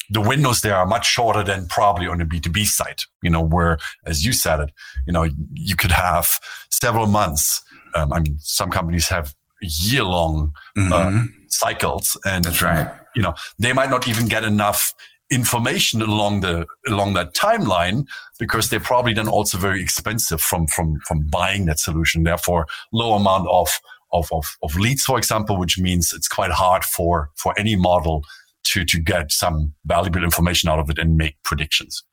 the 0.09 0.19
windows 0.19 0.61
there 0.61 0.75
are 0.75 0.87
much 0.87 1.05
shorter 1.05 1.43
than 1.43 1.67
probably 1.67 2.07
on 2.07 2.17
the 2.17 2.25
B2B 2.25 2.65
side, 2.65 3.03
you 3.21 3.29
know, 3.29 3.41
where, 3.41 3.77
as 4.05 4.25
you 4.25 4.33
said 4.33 4.61
it, 4.61 4.71
you 5.05 5.13
know, 5.13 5.27
you 5.53 5.75
could 5.75 5.91
have 5.91 6.39
several 6.71 7.05
months. 7.05 7.61
Um, 7.93 8.11
I 8.11 8.19
mean, 8.19 8.37
some 8.39 8.71
companies 8.71 9.07
have 9.09 9.35
year 9.61 10.03
long 10.03 10.53
uh, 10.75 10.79
mm-hmm. 10.79 11.17
uh, 11.17 11.23
cycles 11.51 12.18
and 12.25 12.46
that's 12.46 12.62
right. 12.62 12.89
You 13.16 13.22
know, 13.22 13.34
they 13.60 13.74
might 13.74 13.89
not 13.89 14.08
even 14.08 14.27
get 14.27 14.44
enough 14.44 14.94
information 15.30 16.01
along 16.01 16.39
the 16.39 16.66
along 16.88 17.13
that 17.13 17.34
timeline 17.34 18.06
because 18.39 18.70
they're 18.70 18.80
probably 18.80 19.13
then 19.13 19.27
also 19.27 19.58
very 19.58 19.82
expensive 19.82 20.39
from 20.39 20.68
from 20.68 21.00
from 21.06 21.27
buying 21.27 21.66
that 21.66 21.80
solution 21.80 22.24
therefore 22.24 22.66
low 22.94 23.13
amount 23.13 23.46
of 23.50 23.68
of, 24.12 24.30
of, 24.32 24.58
of 24.63 24.75
leads, 24.75 25.04
for 25.04 25.18
example, 25.18 25.58
which 25.58 25.77
means 25.77 26.13
it's 26.13 26.27
quite 26.27 26.51
hard 26.51 26.84
for, 26.84 27.30
for 27.36 27.54
any 27.58 27.75
model 27.75 28.24
to, 28.63 28.86
to 28.86 29.00
get 29.00 29.32
some 29.32 29.74
valuable 29.86 30.24
information 30.24 30.70
out 30.70 30.80
of 30.80 30.89
it 30.89 30.98
and 30.98 31.18
make 31.18 31.36
predictions. 31.44 32.04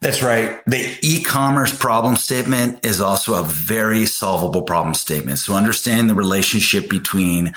That's 0.00 0.22
right. 0.22 0.60
The 0.66 0.98
e-commerce 1.00 1.76
problem 1.76 2.16
statement 2.16 2.84
is 2.84 3.00
also 3.00 3.34
a 3.34 3.42
very 3.42 4.04
solvable 4.04 4.62
problem 4.62 4.94
statement. 4.94 5.38
So 5.38 5.54
understanding 5.54 6.06
the 6.08 6.14
relationship 6.14 6.90
between 6.90 7.54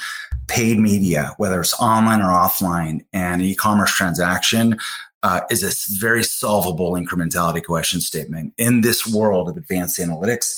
paid 0.49 0.79
media, 0.79 1.33
whether 1.37 1.61
it's 1.61 1.79
online 1.79 2.21
or 2.21 2.31
offline, 2.31 3.05
and 3.13 3.41
e-commerce 3.41 3.93
transaction 3.95 4.77
uh, 5.23 5.41
is 5.49 5.63
a 5.63 5.99
very 5.99 6.23
solvable 6.23 6.93
incrementality 6.93 7.63
question 7.63 8.01
statement. 8.01 8.53
In 8.57 8.81
this 8.81 9.07
world 9.07 9.49
of 9.49 9.57
advanced 9.57 9.99
analytics, 9.99 10.57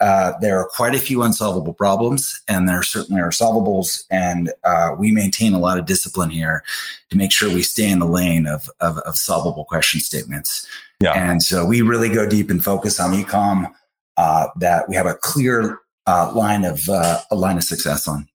uh, 0.00 0.32
there 0.40 0.58
are 0.58 0.68
quite 0.68 0.94
a 0.94 0.98
few 0.98 1.22
unsolvable 1.22 1.74
problems, 1.74 2.40
and 2.46 2.68
there 2.68 2.82
certainly 2.82 3.20
are 3.20 3.30
solvables. 3.30 4.04
And 4.10 4.52
uh, 4.64 4.90
we 4.96 5.10
maintain 5.10 5.54
a 5.54 5.58
lot 5.58 5.78
of 5.78 5.86
discipline 5.86 6.30
here 6.30 6.62
to 7.10 7.16
make 7.16 7.32
sure 7.32 7.52
we 7.52 7.62
stay 7.62 7.88
in 7.90 7.98
the 7.98 8.06
lane 8.06 8.46
of, 8.46 8.70
of, 8.80 8.98
of 8.98 9.16
solvable 9.16 9.64
question 9.64 10.00
statements. 10.00 10.66
Yeah. 11.00 11.12
And 11.12 11.42
so 11.42 11.64
we 11.64 11.82
really 11.82 12.08
go 12.08 12.28
deep 12.28 12.50
and 12.50 12.62
focus 12.62 13.00
on 13.00 13.12
ecom 13.12 13.72
uh, 14.16 14.48
that 14.56 14.88
we 14.88 14.96
have 14.96 15.06
a 15.06 15.14
clear 15.14 15.80
uh, 16.06 16.32
line 16.34 16.64
of 16.64 16.88
uh, 16.88 17.20
a 17.30 17.36
line 17.36 17.56
of 17.56 17.64
success 17.64 18.08
on. 18.08 18.28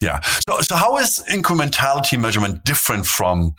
Yeah. 0.00 0.20
So, 0.48 0.60
so 0.60 0.76
how 0.76 0.96
is 0.98 1.22
incrementality 1.28 2.20
measurement 2.20 2.64
different 2.64 3.06
from 3.06 3.54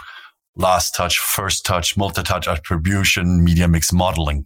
last 0.55 0.95
touch, 0.95 1.19
first 1.19 1.65
touch, 1.65 1.97
multi-touch 1.97 2.47
attribution, 2.47 3.43
media 3.43 3.67
mix 3.67 3.91
modeling? 3.91 4.45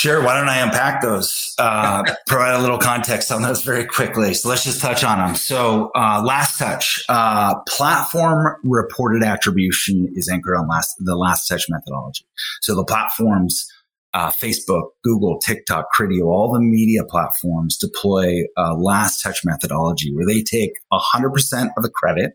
Sure. 0.00 0.22
Why 0.22 0.38
don't 0.38 0.48
I 0.48 0.60
unpack 0.60 1.02
those? 1.02 1.54
Uh, 1.58 2.04
provide 2.26 2.54
a 2.54 2.58
little 2.58 2.78
context 2.78 3.30
on 3.30 3.42
those 3.42 3.62
very 3.62 3.84
quickly. 3.84 4.32
So 4.32 4.48
let's 4.48 4.64
just 4.64 4.80
touch 4.80 5.04
on 5.04 5.18
them. 5.18 5.34
So, 5.34 5.90
uh, 5.94 6.22
last 6.24 6.58
touch, 6.58 7.04
uh, 7.08 7.56
platform 7.68 8.56
reported 8.62 9.22
attribution 9.22 10.08
is 10.14 10.28
anchored 10.28 10.56
on 10.56 10.68
last 10.68 10.94
the 11.00 11.16
last 11.16 11.48
touch 11.48 11.66
methodology. 11.68 12.24
So 12.62 12.74
the 12.74 12.84
platforms, 12.84 13.70
uh, 14.12 14.30
Facebook, 14.30 14.88
Google, 15.04 15.38
TikTok, 15.38 15.86
Criteo, 15.96 16.26
all 16.26 16.52
the 16.52 16.60
media 16.60 17.04
platforms 17.04 17.76
deploy 17.76 18.42
a 18.56 18.74
last 18.74 19.22
touch 19.22 19.44
methodology 19.44 20.12
where 20.14 20.26
they 20.26 20.42
take 20.42 20.72
100% 20.92 21.68
of 21.76 21.82
the 21.82 21.90
credit 21.90 22.32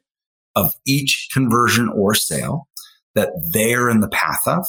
of 0.55 0.71
each 0.87 1.29
conversion 1.33 1.89
or 1.89 2.15
sale 2.15 2.67
that 3.13 3.29
they're 3.51 3.89
in 3.89 3.99
the 3.99 4.09
path 4.09 4.47
of 4.47 4.65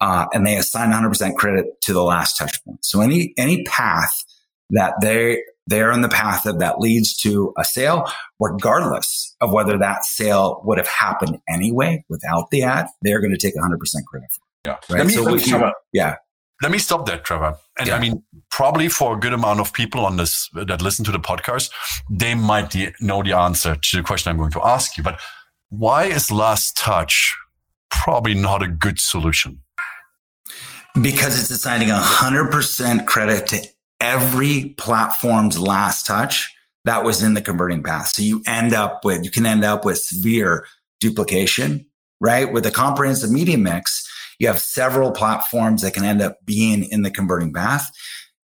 uh, 0.00 0.26
and 0.32 0.46
they 0.46 0.56
assign 0.56 0.90
100% 0.90 1.36
credit 1.36 1.66
to 1.82 1.92
the 1.92 2.02
last 2.02 2.36
touch 2.36 2.62
point. 2.64 2.84
So 2.84 3.00
any 3.00 3.32
any 3.38 3.64
path 3.64 4.24
that 4.70 4.94
they 5.00 5.42
they're 5.66 5.92
in 5.92 6.02
the 6.02 6.08
path 6.08 6.44
of 6.46 6.58
that 6.58 6.78
leads 6.78 7.16
to 7.18 7.54
a 7.58 7.64
sale, 7.64 8.10
regardless 8.38 9.34
of 9.40 9.50
whether 9.52 9.78
that 9.78 10.04
sale 10.04 10.60
would 10.64 10.76
have 10.76 10.88
happened 10.88 11.38
anyway 11.48 12.04
without 12.10 12.50
the 12.50 12.62
ad, 12.62 12.86
they're 13.00 13.20
going 13.20 13.32
to 13.32 13.38
take 13.38 13.54
100% 13.56 13.78
credit 14.06 14.28
for. 14.30 14.42
It, 14.64 14.66
yeah. 14.66 14.76
Right? 14.90 15.06
Me, 15.06 15.12
so 15.14 15.34
you, 15.34 15.72
yeah. 15.92 16.16
Let 16.64 16.72
me 16.72 16.78
stop 16.78 17.04
there, 17.04 17.18
Trevor. 17.18 17.58
And 17.78 17.88
yeah. 17.88 17.96
I 17.96 18.00
mean, 18.00 18.22
probably 18.50 18.88
for 18.88 19.14
a 19.14 19.20
good 19.20 19.34
amount 19.34 19.60
of 19.60 19.72
people 19.74 20.06
on 20.06 20.16
this 20.16 20.48
that 20.54 20.80
listen 20.80 21.04
to 21.04 21.12
the 21.12 21.18
podcast, 21.18 21.70
they 22.10 22.34
might 22.34 22.74
know 23.00 23.22
the 23.22 23.34
answer 23.34 23.76
to 23.76 23.96
the 23.96 24.02
question 24.02 24.30
I'm 24.30 24.38
going 24.38 24.50
to 24.52 24.66
ask 24.66 24.96
you. 24.96 25.02
But 25.02 25.20
why 25.68 26.04
is 26.04 26.30
last 26.30 26.76
touch 26.76 27.36
probably 27.90 28.34
not 28.34 28.62
a 28.62 28.68
good 28.68 28.98
solution? 28.98 29.60
because 31.00 31.38
it's 31.40 31.50
assigning 31.50 31.88
100% 31.88 33.06
credit 33.06 33.46
to 33.48 33.66
every 34.00 34.74
platform's 34.78 35.58
last 35.58 36.06
touch 36.06 36.54
that 36.84 37.02
was 37.02 37.22
in 37.22 37.34
the 37.34 37.42
converting 37.42 37.82
path. 37.82 38.08
So 38.08 38.22
you 38.22 38.42
end 38.46 38.74
up 38.74 39.04
with, 39.04 39.24
you 39.24 39.30
can 39.30 39.46
end 39.46 39.64
up 39.64 39.84
with 39.84 39.98
severe 39.98 40.66
duplication, 41.00 41.86
right? 42.20 42.52
With 42.52 42.64
a 42.66 42.70
comprehensive 42.70 43.30
media 43.30 43.58
mix, 43.58 44.03
you 44.38 44.46
have 44.46 44.58
several 44.58 45.10
platforms 45.10 45.82
that 45.82 45.94
can 45.94 46.04
end 46.04 46.22
up 46.22 46.38
being 46.44 46.84
in 46.84 47.02
the 47.02 47.10
converting 47.10 47.52
path, 47.52 47.90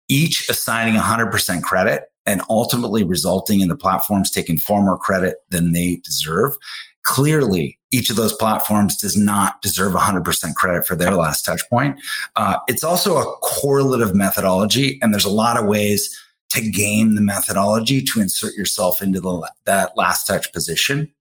each 0.07 0.49
assigning 0.49 0.95
100% 0.95 1.61
credit 1.63 2.03
and 2.25 2.41
ultimately 2.49 3.03
resulting 3.03 3.61
in 3.61 3.69
the 3.69 3.75
platforms 3.75 4.29
taking 4.29 4.57
far 4.57 4.81
more 4.81 4.97
credit 4.97 5.37
than 5.49 5.71
they 5.71 6.01
deserve. 6.03 6.55
Clearly, 7.03 7.79
each 7.91 8.09
of 8.09 8.17
those 8.17 8.33
platforms 8.33 8.97
does 8.97 9.17
not 9.17 9.61
deserve 9.61 9.93
100% 9.93 10.53
credit 10.55 10.85
for 10.85 10.95
their 10.95 11.15
last 11.15 11.43
touch 11.43 11.67
point. 11.69 11.99
Uh, 12.35 12.57
it's 12.67 12.83
also 12.83 13.17
a 13.17 13.35
correlative 13.41 14.13
methodology, 14.13 14.99
and 15.01 15.13
there's 15.13 15.25
a 15.25 15.31
lot 15.31 15.57
of 15.57 15.65
ways 15.65 16.15
to 16.49 16.69
game 16.69 17.15
the 17.15 17.21
methodology 17.21 18.01
to 18.01 18.21
insert 18.21 18.53
yourself 18.55 19.01
into 19.01 19.19
the, 19.19 19.49
that 19.65 19.95
last 19.95 20.25
touch 20.25 20.51
position, 20.51 21.11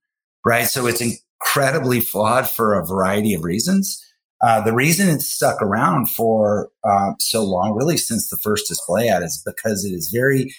right? 0.45 0.67
So 0.67 0.87
it's 0.87 1.03
incredibly 1.03 2.01
flawed 2.01 2.51
for 2.51 2.75
a 2.75 2.85
variety 2.85 3.35
of 3.35 3.45
reasons. 3.45 4.05
Uh, 4.40 4.61
the 4.61 4.73
reason 4.73 5.09
it's 5.09 5.28
stuck 5.28 5.61
around 5.61 6.09
for 6.09 6.71
uh, 6.85 7.12
so 7.18 7.45
long, 7.45 7.75
really 7.75 7.97
since 7.97 8.28
the 8.30 8.37
first 8.37 8.68
display 8.68 9.09
ad, 9.09 9.23
is 9.23 9.42
because 9.45 9.85
it 9.85 9.90
is 9.90 10.11
very 10.14 10.54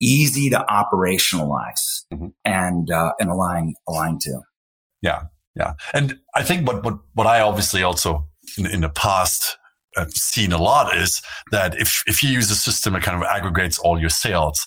easy 0.00 0.50
to 0.50 0.64
operationalize 0.68 2.04
mm-hmm. 2.12 2.28
and 2.44 2.90
uh, 2.90 3.12
and 3.20 3.30
align 3.30 3.74
align 3.88 4.18
to. 4.20 4.40
Yeah, 5.02 5.24
yeah. 5.54 5.74
And 5.94 6.18
I 6.34 6.42
think 6.42 6.66
what, 6.66 6.84
what, 6.84 6.98
what 7.14 7.26
I 7.26 7.40
obviously 7.40 7.82
also 7.82 8.26
in, 8.58 8.66
in 8.66 8.80
the 8.80 8.88
past 8.88 9.56
have 9.96 10.12
seen 10.12 10.52
a 10.52 10.58
lot 10.58 10.96
is 10.96 11.20
that 11.50 11.76
if, 11.80 12.02
if 12.06 12.22
you 12.22 12.30
use 12.30 12.50
a 12.50 12.54
system 12.54 12.92
that 12.92 13.02
kind 13.02 13.16
of 13.16 13.24
aggregates 13.24 13.78
all 13.78 13.98
your 13.98 14.10
sales, 14.10 14.66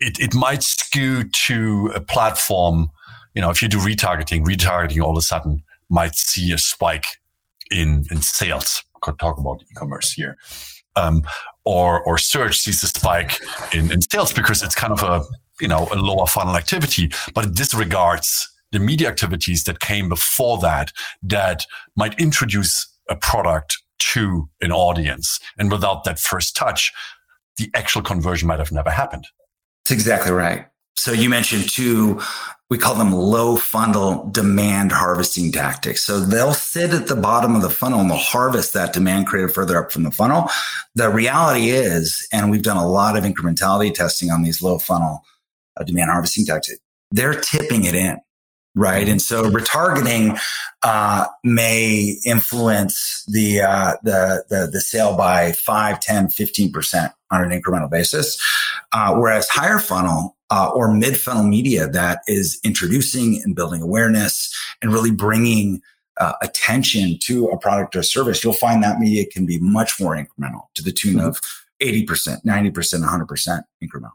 it, 0.00 0.18
it 0.18 0.34
might 0.34 0.62
skew 0.62 1.24
to 1.28 1.92
a 1.94 2.00
platform. 2.00 2.90
You 3.34 3.42
know, 3.42 3.50
if 3.50 3.60
you 3.62 3.68
do 3.68 3.78
retargeting, 3.78 4.44
retargeting 4.44 5.02
all 5.02 5.10
of 5.10 5.18
a 5.18 5.22
sudden 5.22 5.62
might 5.90 6.14
see 6.14 6.52
a 6.52 6.58
spike 6.58 7.18
in, 7.72 8.04
in 8.10 8.20
sales. 8.22 8.84
Could 9.00 9.18
talk 9.18 9.38
about 9.38 9.62
e-commerce 9.62 10.12
here. 10.12 10.36
Um, 10.94 11.22
or, 11.64 12.02
or 12.04 12.18
search 12.18 12.58
sees 12.58 12.82
a 12.82 12.88
spike 12.88 13.40
in, 13.72 13.90
in 13.90 14.00
sales 14.02 14.32
because 14.32 14.62
it's 14.62 14.74
kind 14.74 14.92
of 14.92 15.02
a, 15.02 15.24
you 15.60 15.68
know, 15.68 15.88
a 15.90 15.96
lower 15.96 16.26
funnel 16.26 16.56
activity, 16.56 17.10
but 17.34 17.46
it 17.46 17.54
disregards 17.54 18.48
the 18.72 18.78
media 18.78 19.08
activities 19.08 19.64
that 19.64 19.80
came 19.80 20.08
before 20.08 20.58
that 20.58 20.92
that 21.22 21.66
might 21.96 22.18
introduce 22.20 22.86
a 23.08 23.16
product 23.16 23.78
to 23.98 24.48
an 24.60 24.72
audience. 24.72 25.38
And 25.58 25.70
without 25.70 26.04
that 26.04 26.18
first 26.18 26.56
touch, 26.56 26.92
the 27.56 27.70
actual 27.74 28.02
conversion 28.02 28.48
might 28.48 28.58
have 28.58 28.72
never 28.72 28.90
happened. 28.90 29.26
That's 29.84 29.92
exactly 29.92 30.32
right. 30.32 30.66
So 30.96 31.12
you 31.12 31.28
mentioned 31.28 31.68
two, 31.68 32.20
we 32.70 32.78
call 32.78 32.94
them 32.94 33.12
low 33.12 33.56
funnel 33.56 34.28
demand 34.30 34.92
harvesting 34.92 35.52
tactics. 35.52 36.04
So 36.04 36.20
they'll 36.20 36.54
sit 36.54 36.94
at 36.94 37.06
the 37.06 37.16
bottom 37.16 37.54
of 37.54 37.62
the 37.62 37.70
funnel 37.70 38.00
and 38.00 38.10
they'll 38.10 38.16
harvest 38.16 38.72
that 38.74 38.92
demand 38.92 39.26
created 39.26 39.52
further 39.52 39.78
up 39.78 39.92
from 39.92 40.04
the 40.04 40.10
funnel. 40.10 40.48
The 40.94 41.10
reality 41.10 41.70
is, 41.70 42.26
and 42.32 42.50
we've 42.50 42.62
done 42.62 42.76
a 42.76 42.88
lot 42.88 43.16
of 43.16 43.24
incrementality 43.24 43.92
testing 43.92 44.30
on 44.30 44.42
these 44.42 44.62
low 44.62 44.78
funnel 44.78 45.22
uh, 45.78 45.84
demand 45.84 46.10
harvesting 46.10 46.46
tactics, 46.46 46.78
they're 47.10 47.38
tipping 47.38 47.84
it 47.84 47.94
in 47.94 48.18
right? 48.74 49.08
And 49.08 49.20
so 49.20 49.44
retargeting 49.50 50.40
uh, 50.82 51.26
may 51.44 52.16
influence 52.24 53.24
the, 53.26 53.60
uh, 53.60 53.96
the, 54.02 54.44
the 54.48 54.68
the 54.72 54.80
sale 54.80 55.16
by 55.16 55.52
5, 55.52 56.00
10, 56.00 56.30
15 56.30 56.72
percent 56.72 57.12
on 57.30 57.44
an 57.44 57.50
incremental 57.50 57.90
basis, 57.90 58.40
uh, 58.92 59.14
whereas 59.14 59.48
higher 59.48 59.78
funnel 59.78 60.36
uh, 60.52 60.70
or 60.74 60.92
mid 60.92 61.16
funnel 61.16 61.44
media 61.44 61.88
that 61.88 62.20
is 62.26 62.60
introducing 62.62 63.40
and 63.42 63.56
building 63.56 63.80
awareness 63.80 64.54
and 64.82 64.92
really 64.92 65.10
bringing 65.10 65.80
uh, 66.20 66.34
attention 66.42 67.18
to 67.22 67.46
a 67.46 67.56
product 67.56 67.96
or 67.96 68.02
service, 68.02 68.44
you'll 68.44 68.52
find 68.52 68.82
that 68.82 68.98
media 68.98 69.24
can 69.24 69.46
be 69.46 69.58
much 69.58 69.98
more 69.98 70.14
incremental 70.14 70.64
to 70.74 70.82
the 70.82 70.92
tune 70.92 71.14
mm-hmm. 71.14 71.26
of 71.26 71.40
80%, 71.80 72.44
90%, 72.44 72.74
100% 72.74 73.62
incremental. 73.82 74.10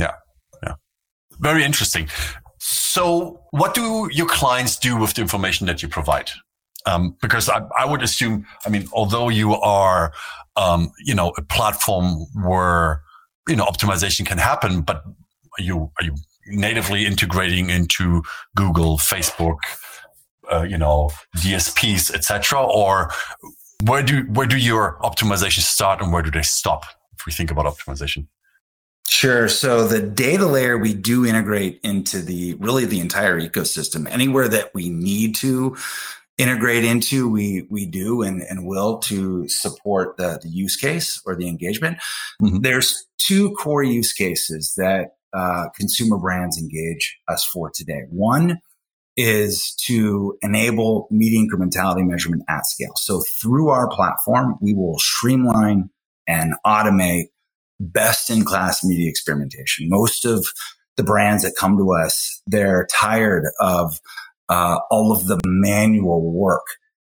Yeah. 0.00 0.10
Yeah. 0.64 0.74
Very 1.38 1.62
interesting. 1.62 2.08
So, 2.58 3.40
what 3.52 3.74
do 3.74 4.08
your 4.10 4.26
clients 4.26 4.76
do 4.76 4.96
with 4.96 5.14
the 5.14 5.22
information 5.22 5.68
that 5.68 5.84
you 5.84 5.88
provide? 5.88 6.32
Um, 6.84 7.16
because 7.22 7.48
I, 7.48 7.62
I, 7.78 7.86
would 7.86 8.02
assume, 8.02 8.44
I 8.66 8.70
mean, 8.70 8.88
although 8.92 9.28
you 9.28 9.52
are, 9.54 10.12
um, 10.56 10.90
you 10.98 11.14
know, 11.14 11.32
a 11.38 11.42
platform 11.42 12.26
where 12.42 13.02
you 13.48 13.56
know 13.56 13.64
optimization 13.64 14.26
can 14.26 14.38
happen, 14.38 14.82
but 14.82 15.04
are 15.58 15.62
you 15.62 15.90
are 15.98 16.04
you 16.04 16.14
natively 16.46 17.06
integrating 17.06 17.70
into 17.70 18.22
Google, 18.56 18.98
Facebook, 18.98 19.58
uh, 20.52 20.62
you 20.62 20.78
know, 20.78 21.10
DSPs, 21.38 22.12
etc., 22.12 22.62
or 22.62 23.10
where 23.84 24.02
do 24.02 24.22
where 24.32 24.46
do 24.46 24.56
your 24.56 24.98
optimization 25.02 25.60
start 25.60 26.00
and 26.00 26.12
where 26.12 26.22
do 26.22 26.30
they 26.30 26.42
stop? 26.42 26.84
If 27.18 27.26
we 27.26 27.32
think 27.32 27.50
about 27.50 27.66
optimization. 27.66 28.26
Sure. 29.06 29.48
So 29.48 29.86
the 29.86 30.00
data 30.00 30.46
layer 30.46 30.78
we 30.78 30.94
do 30.94 31.26
integrate 31.26 31.78
into 31.84 32.20
the 32.20 32.54
really 32.54 32.84
the 32.86 33.00
entire 33.00 33.40
ecosystem. 33.40 34.08
Anywhere 34.10 34.48
that 34.48 34.74
we 34.74 34.88
need 34.88 35.34
to 35.36 35.76
integrate 36.38 36.84
into, 36.84 37.28
we 37.28 37.66
we 37.70 37.86
do 37.86 38.22
and, 38.22 38.42
and 38.42 38.66
will 38.66 38.98
to 38.98 39.48
support 39.48 40.16
the, 40.16 40.40
the 40.42 40.48
use 40.48 40.76
case 40.76 41.20
or 41.26 41.36
the 41.36 41.48
engagement. 41.48 41.98
Mm-hmm. 42.40 42.60
There's 42.60 43.06
two 43.18 43.52
core 43.52 43.82
use 43.82 44.12
cases 44.12 44.74
that 44.76 45.16
uh, 45.34 45.66
consumer 45.76 46.18
brands 46.18 46.58
engage 46.58 47.18
us 47.28 47.44
for 47.44 47.70
today. 47.74 48.02
One 48.10 48.60
is 49.16 49.74
to 49.86 50.36
enable 50.42 51.06
media 51.10 51.40
incrementality 51.40 52.04
measurement 52.06 52.42
at 52.48 52.66
scale. 52.66 52.94
So 52.96 53.22
through 53.40 53.68
our 53.68 53.88
platform, 53.88 54.56
we 54.60 54.74
will 54.74 54.98
streamline 54.98 55.90
and 56.26 56.54
automate 56.66 57.26
best 57.78 58.30
in 58.30 58.44
class 58.44 58.84
media 58.84 59.08
experimentation. 59.08 59.88
Most 59.88 60.24
of 60.24 60.46
the 60.96 61.04
brands 61.04 61.42
that 61.42 61.54
come 61.58 61.76
to 61.76 61.92
us, 61.92 62.40
they're 62.46 62.86
tired 62.98 63.46
of 63.60 64.00
uh, 64.48 64.78
all 64.90 65.12
of 65.12 65.26
the 65.26 65.40
manual 65.44 66.32
work 66.32 66.64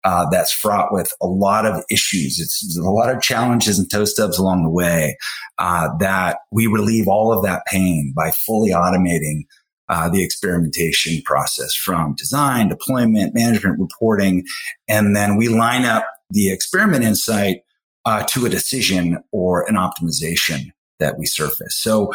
uh, 0.03 0.29
that's 0.29 0.51
fraught 0.51 0.93
with 0.93 1.13
a 1.21 1.27
lot 1.27 1.65
of 1.65 1.83
issues. 1.89 2.39
It's, 2.39 2.77
a 2.77 2.81
lot 2.83 3.13
of 3.13 3.21
challenges 3.21 3.77
and 3.77 3.89
toe 3.89 4.05
stubs 4.05 4.37
along 4.37 4.63
the 4.63 4.69
way 4.69 5.17
uh, 5.57 5.89
that 5.99 6.39
we 6.51 6.67
relieve 6.67 7.07
all 7.07 7.33
of 7.33 7.43
that 7.43 7.65
pain 7.65 8.13
by 8.15 8.31
fully 8.31 8.71
automating 8.71 9.41
uh, 9.89 10.07
the 10.07 10.23
experimentation 10.23 11.21
process 11.23 11.73
from 11.73 12.13
design, 12.15 12.69
deployment, 12.69 13.33
management, 13.33 13.79
reporting, 13.79 14.45
and 14.87 15.15
then 15.15 15.35
we 15.35 15.49
line 15.49 15.83
up 15.83 16.05
the 16.29 16.51
experiment 16.51 17.03
insight 17.03 17.61
uh, 18.05 18.23
to 18.23 18.45
a 18.45 18.49
decision 18.49 19.21
or 19.31 19.67
an 19.67 19.75
optimization 19.75 20.71
that 20.99 21.17
we 21.17 21.25
surface. 21.25 21.75
So 21.75 22.13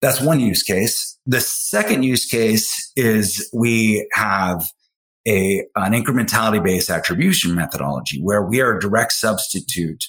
that's 0.00 0.20
one 0.20 0.40
use 0.40 0.62
case. 0.62 1.18
The 1.26 1.40
second 1.40 2.04
use 2.04 2.26
case 2.26 2.92
is 2.96 3.48
we 3.52 4.08
have 4.12 4.64
a, 5.26 5.64
an 5.76 5.92
incrementality 5.92 6.62
based 6.62 6.90
attribution 6.90 7.54
methodology 7.54 8.20
where 8.20 8.42
we 8.42 8.60
are 8.60 8.76
a 8.76 8.80
direct 8.80 9.12
substitute 9.12 10.04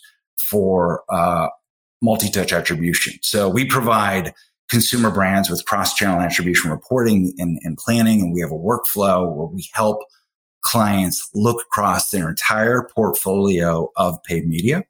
for 0.50 1.04
uh, 1.10 1.48
multi-touch 2.02 2.54
attribution. 2.54 3.14
So 3.22 3.50
we 3.50 3.66
provide 3.66 4.34
consumer 4.70 5.10
brands 5.10 5.50
with 5.50 5.66
cross-channel 5.66 6.20
attribution 6.20 6.70
reporting 6.70 7.34
and, 7.38 7.60
and 7.64 7.78
planning, 7.78 8.22
and 8.22 8.34
we 8.34 8.42
have 8.42 8.52
a 8.52 8.56
workflow 8.56 9.34
where 9.34 9.48
we 9.48 9.68
help 9.74 10.04
clients 10.62 11.30
look 11.34 11.62
across 11.62 12.10
their 12.10 12.30
entire 12.30 12.90
portfolio 12.94 13.90
of 13.96 14.22
paid 14.24 14.48
media 14.48 14.84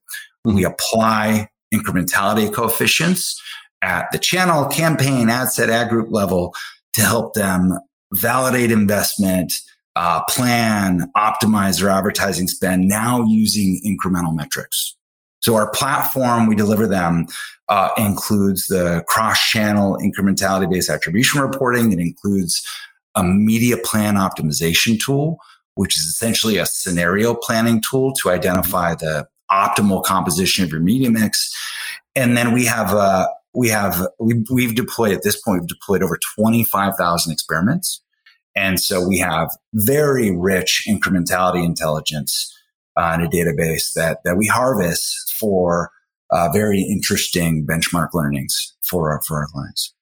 we 0.54 0.63
apply 0.63 1.50
incrementality 1.74 2.52
coefficients 2.54 3.42
at 3.82 4.12
the 4.12 4.18
channel, 4.18 4.66
campaign, 4.66 5.30
ad 5.30 5.50
set, 5.50 5.70
ad 5.70 5.90
group 5.90 6.08
level 6.10 6.54
to 6.94 7.02
help 7.02 7.34
them 7.34 7.78
validate 8.13 8.72
investment, 8.72 9.54
uh, 9.98 10.24
plan, 10.26 11.12
optimize 11.18 11.80
their 11.80 11.90
advertising 11.90 12.48
spend 12.48 12.88
now 12.88 13.24
using 13.24 13.82
incremental 13.84 14.36
metrics. 14.36 14.96
So 15.40 15.56
our 15.56 15.72
platform, 15.72 16.46
we 16.46 16.56
deliver 16.56 16.86
them, 16.86 17.26
uh, 17.68 17.90
includes 17.98 18.68
the 18.68 19.04
cross-channel 19.08 19.98
incrementality-based 19.98 20.92
attribution 20.92 21.42
reporting. 21.42 21.92
It 21.92 22.00
includes 22.00 22.64
a 23.16 23.24
media 23.24 23.76
plan 23.78 24.16
optimization 24.16 25.00
tool, 25.04 25.40
which 25.74 25.98
is 25.98 26.04
essentially 26.04 26.58
a 26.58 26.68
scenario 26.68 27.34
planning 27.34 27.82
tool 27.82 28.14
to 28.22 28.30
identify 28.30 28.94
the 28.94 29.28
optimal 29.50 30.04
composition 30.04 30.64
of 30.64 30.70
your 30.70 30.80
media 30.80 31.10
mix. 31.10 31.52
And 32.16 32.38
then 32.38 32.54
we 32.54 32.66
have, 32.66 32.94
uh, 32.94 33.28
we 33.56 33.70
have, 33.70 34.08
we, 34.20 34.46
we've 34.52 34.76
deployed 34.76 35.14
at 35.14 35.24
this 35.24 35.42
point, 35.42 35.62
we've 35.62 35.70
deployed 35.70 36.04
over 36.04 36.20
25,000 36.38 37.34
experiments. 37.34 38.04
And 38.58 38.80
so 38.80 39.08
we 39.08 39.20
have 39.20 39.56
very 39.74 40.36
rich 40.36 40.84
incrementality 40.88 41.63
intelligence 41.63 42.54
uh, 42.98 43.15
in 43.15 43.26
a 43.26 43.30
database 43.30 43.93
that, 43.93 44.20
that 44.26 44.36
we 44.36 44.48
harvest 44.48 45.32
for 45.39 45.91
uh, 46.32 46.50
very 46.52 46.82
interesting 46.82 47.65
benchmark 47.65 48.10
learnings 48.13 48.76
for 48.89 49.12
our, 49.12 49.22
for 49.22 49.38
our 49.38 49.48
clients. 49.48 49.93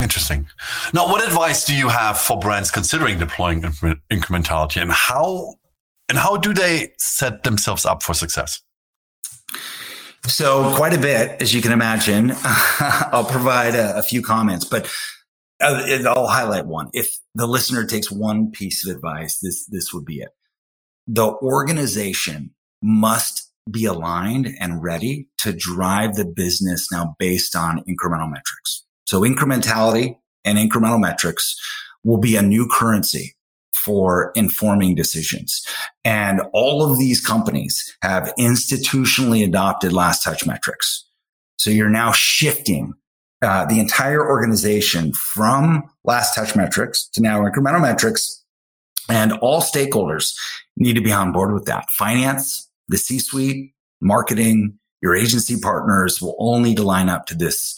Interesting. 0.00 0.46
Now, 0.94 1.08
what 1.08 1.26
advice 1.26 1.64
do 1.64 1.74
you 1.74 1.88
have 1.88 2.18
for 2.18 2.38
brands 2.38 2.70
considering 2.70 3.18
deploying 3.18 3.62
incrementality 3.62 4.80
and 4.80 4.92
how, 4.92 5.56
and 6.08 6.16
how 6.16 6.36
do 6.36 6.54
they 6.54 6.92
set 6.98 7.42
themselves 7.42 7.84
up 7.84 8.04
for 8.04 8.14
success? 8.14 8.62
So 10.26 10.72
quite 10.76 10.94
a 10.94 10.98
bit, 10.98 11.42
as 11.42 11.52
you 11.52 11.60
can 11.60 11.72
imagine. 11.72 12.32
I'll 13.12 13.24
provide 13.24 13.74
a, 13.74 13.98
a 13.98 14.02
few 14.02 14.22
comments, 14.22 14.64
but 14.64 14.86
uh, 14.86 14.88
Uh, 15.60 15.98
I'll 16.06 16.26
highlight 16.26 16.66
one. 16.66 16.90
If 16.92 17.18
the 17.34 17.46
listener 17.46 17.84
takes 17.84 18.10
one 18.10 18.50
piece 18.50 18.86
of 18.86 18.94
advice, 18.94 19.38
this 19.40 19.66
this 19.66 19.92
would 19.92 20.04
be 20.04 20.20
it. 20.20 20.30
The 21.06 21.32
organization 21.42 22.54
must 22.82 23.50
be 23.70 23.84
aligned 23.84 24.54
and 24.60 24.82
ready 24.82 25.28
to 25.38 25.52
drive 25.52 26.14
the 26.14 26.24
business 26.24 26.90
now 26.92 27.16
based 27.18 27.56
on 27.56 27.84
incremental 27.84 28.30
metrics. 28.30 28.84
So 29.06 29.22
incrementality 29.22 30.16
and 30.44 30.58
incremental 30.58 31.00
metrics 31.00 31.56
will 32.04 32.18
be 32.18 32.36
a 32.36 32.42
new 32.42 32.68
currency 32.70 33.34
for 33.74 34.32
informing 34.34 34.94
decisions. 34.94 35.66
And 36.04 36.42
all 36.52 36.90
of 36.90 36.98
these 36.98 37.24
companies 37.24 37.96
have 38.02 38.32
institutionally 38.38 39.44
adopted 39.44 39.92
last 39.92 40.22
touch 40.22 40.46
metrics. 40.46 41.04
So 41.58 41.70
you're 41.70 41.88
now 41.88 42.12
shifting 42.12 42.94
uh, 43.42 43.64
the 43.66 43.80
entire 43.80 44.26
organization 44.26 45.12
from 45.12 45.82
last 46.04 46.34
touch 46.34 46.56
metrics 46.56 47.08
to 47.12 47.22
now 47.22 47.40
incremental 47.40 47.80
metrics. 47.80 48.44
And 49.08 49.32
all 49.34 49.62
stakeholders 49.62 50.36
need 50.76 50.94
to 50.94 51.00
be 51.00 51.12
on 51.12 51.32
board 51.32 51.54
with 51.54 51.64
that. 51.64 51.88
Finance, 51.90 52.68
the 52.88 52.98
C 52.98 53.18
suite, 53.18 53.72
marketing, 54.00 54.78
your 55.00 55.14
agency 55.14 55.58
partners 55.60 56.20
will 56.20 56.34
all 56.38 56.60
need 56.60 56.76
to 56.76 56.82
line 56.82 57.08
up 57.08 57.26
to 57.26 57.34
this 57.34 57.76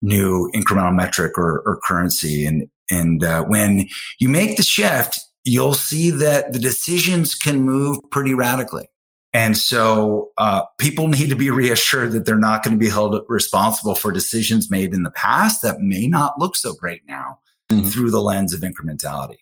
new 0.00 0.50
incremental 0.54 0.94
metric 0.94 1.36
or, 1.36 1.62
or 1.66 1.80
currency. 1.84 2.46
And, 2.46 2.68
and 2.90 3.24
uh, 3.24 3.44
when 3.44 3.88
you 4.20 4.28
make 4.28 4.56
the 4.56 4.62
shift, 4.62 5.20
you'll 5.44 5.74
see 5.74 6.10
that 6.10 6.52
the 6.52 6.58
decisions 6.58 7.34
can 7.34 7.62
move 7.62 7.98
pretty 8.10 8.34
radically. 8.34 8.88
And 9.34 9.58
so 9.58 10.30
uh, 10.38 10.62
people 10.78 11.08
need 11.08 11.28
to 11.28 11.36
be 11.36 11.50
reassured 11.50 12.12
that 12.12 12.24
they're 12.24 12.38
not 12.38 12.62
going 12.62 12.78
to 12.78 12.82
be 12.82 12.88
held 12.88 13.20
responsible 13.28 13.96
for 13.96 14.12
decisions 14.12 14.70
made 14.70 14.94
in 14.94 15.02
the 15.02 15.10
past 15.10 15.60
that 15.62 15.80
may 15.80 16.06
not 16.06 16.38
look 16.38 16.54
so 16.54 16.72
great 16.72 17.02
now 17.08 17.40
mm-hmm. 17.68 17.88
through 17.88 18.12
the 18.12 18.22
lens 18.22 18.54
of 18.54 18.60
incrementality. 18.60 19.38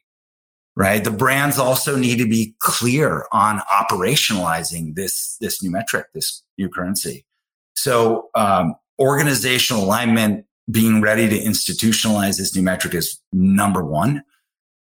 Right. 0.74 1.05
The 1.05 1.11
brands 1.11 1.59
also 1.59 1.96
need 1.96 2.16
to 2.16 2.26
be 2.26 2.55
clear 2.61 3.26
on 3.31 3.61
operationalizing 3.70 4.94
this, 4.94 5.37
this 5.38 5.62
new 5.62 5.70
metric, 5.70 6.07
this 6.14 6.42
new 6.57 6.70
currency. 6.70 7.26
So, 7.74 8.31
um, 8.35 8.74
organizational 8.98 9.85
alignment, 9.85 10.46
being 10.70 11.02
ready 11.02 11.28
to 11.28 11.38
institutionalize 11.38 12.38
this 12.38 12.57
new 12.57 12.62
metric 12.62 12.94
is 12.94 13.20
number 13.33 13.85
one. 13.85 14.22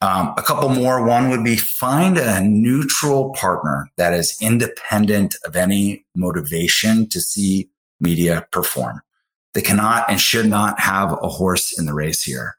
Um, 0.03 0.35
a 0.37 0.43
couple 0.43 0.69
more. 0.69 1.07
One 1.07 1.31
would 1.31 1.45
be 1.45 1.55
find 1.55 2.19
a 2.19 2.43
neutral 2.43 3.33
partner 3.35 3.89
that 3.97 4.13
is 4.13 4.37
independent 4.41 5.37
of 5.45 5.55
any 5.55 6.05
motivation 6.17 7.09
to 7.11 7.21
see 7.21 7.71
media 8.01 8.45
perform. 8.51 9.01
They 9.55 9.63
cannot 9.63 10.11
and 10.11 10.21
should 10.21 10.47
not 10.47 10.81
have 10.81 11.13
a 11.23 11.29
horse 11.29 11.79
in 11.79 11.87
the 11.87 11.95
race 11.95 12.21
here. 12.21 12.57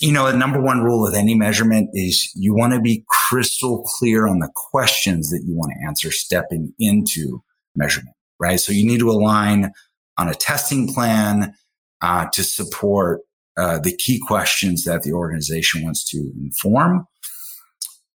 You 0.00 0.12
know, 0.12 0.26
the 0.26 0.36
number 0.36 0.60
one 0.60 0.82
rule 0.82 1.06
of 1.06 1.14
any 1.14 1.36
measurement 1.36 1.90
is 1.92 2.32
you 2.34 2.56
want 2.56 2.72
to 2.72 2.80
be 2.80 3.04
crystal 3.06 3.84
clear 3.84 4.26
on 4.26 4.40
the 4.40 4.50
questions 4.52 5.30
that 5.30 5.44
you 5.46 5.54
want 5.54 5.72
to 5.72 5.86
answer 5.86 6.10
stepping 6.10 6.74
into 6.80 7.40
measurement, 7.76 8.16
right? 8.40 8.58
So 8.58 8.72
you 8.72 8.84
need 8.84 8.98
to 8.98 9.10
align 9.10 9.70
on 10.16 10.28
a 10.28 10.34
testing 10.34 10.92
plan 10.92 11.54
uh, 12.02 12.26
to 12.32 12.42
support 12.42 13.20
uh, 13.58 13.78
the 13.78 13.94
key 13.96 14.18
questions 14.18 14.84
that 14.84 15.02
the 15.02 15.12
organization 15.12 15.82
wants 15.82 16.04
to 16.10 16.32
inform. 16.40 17.06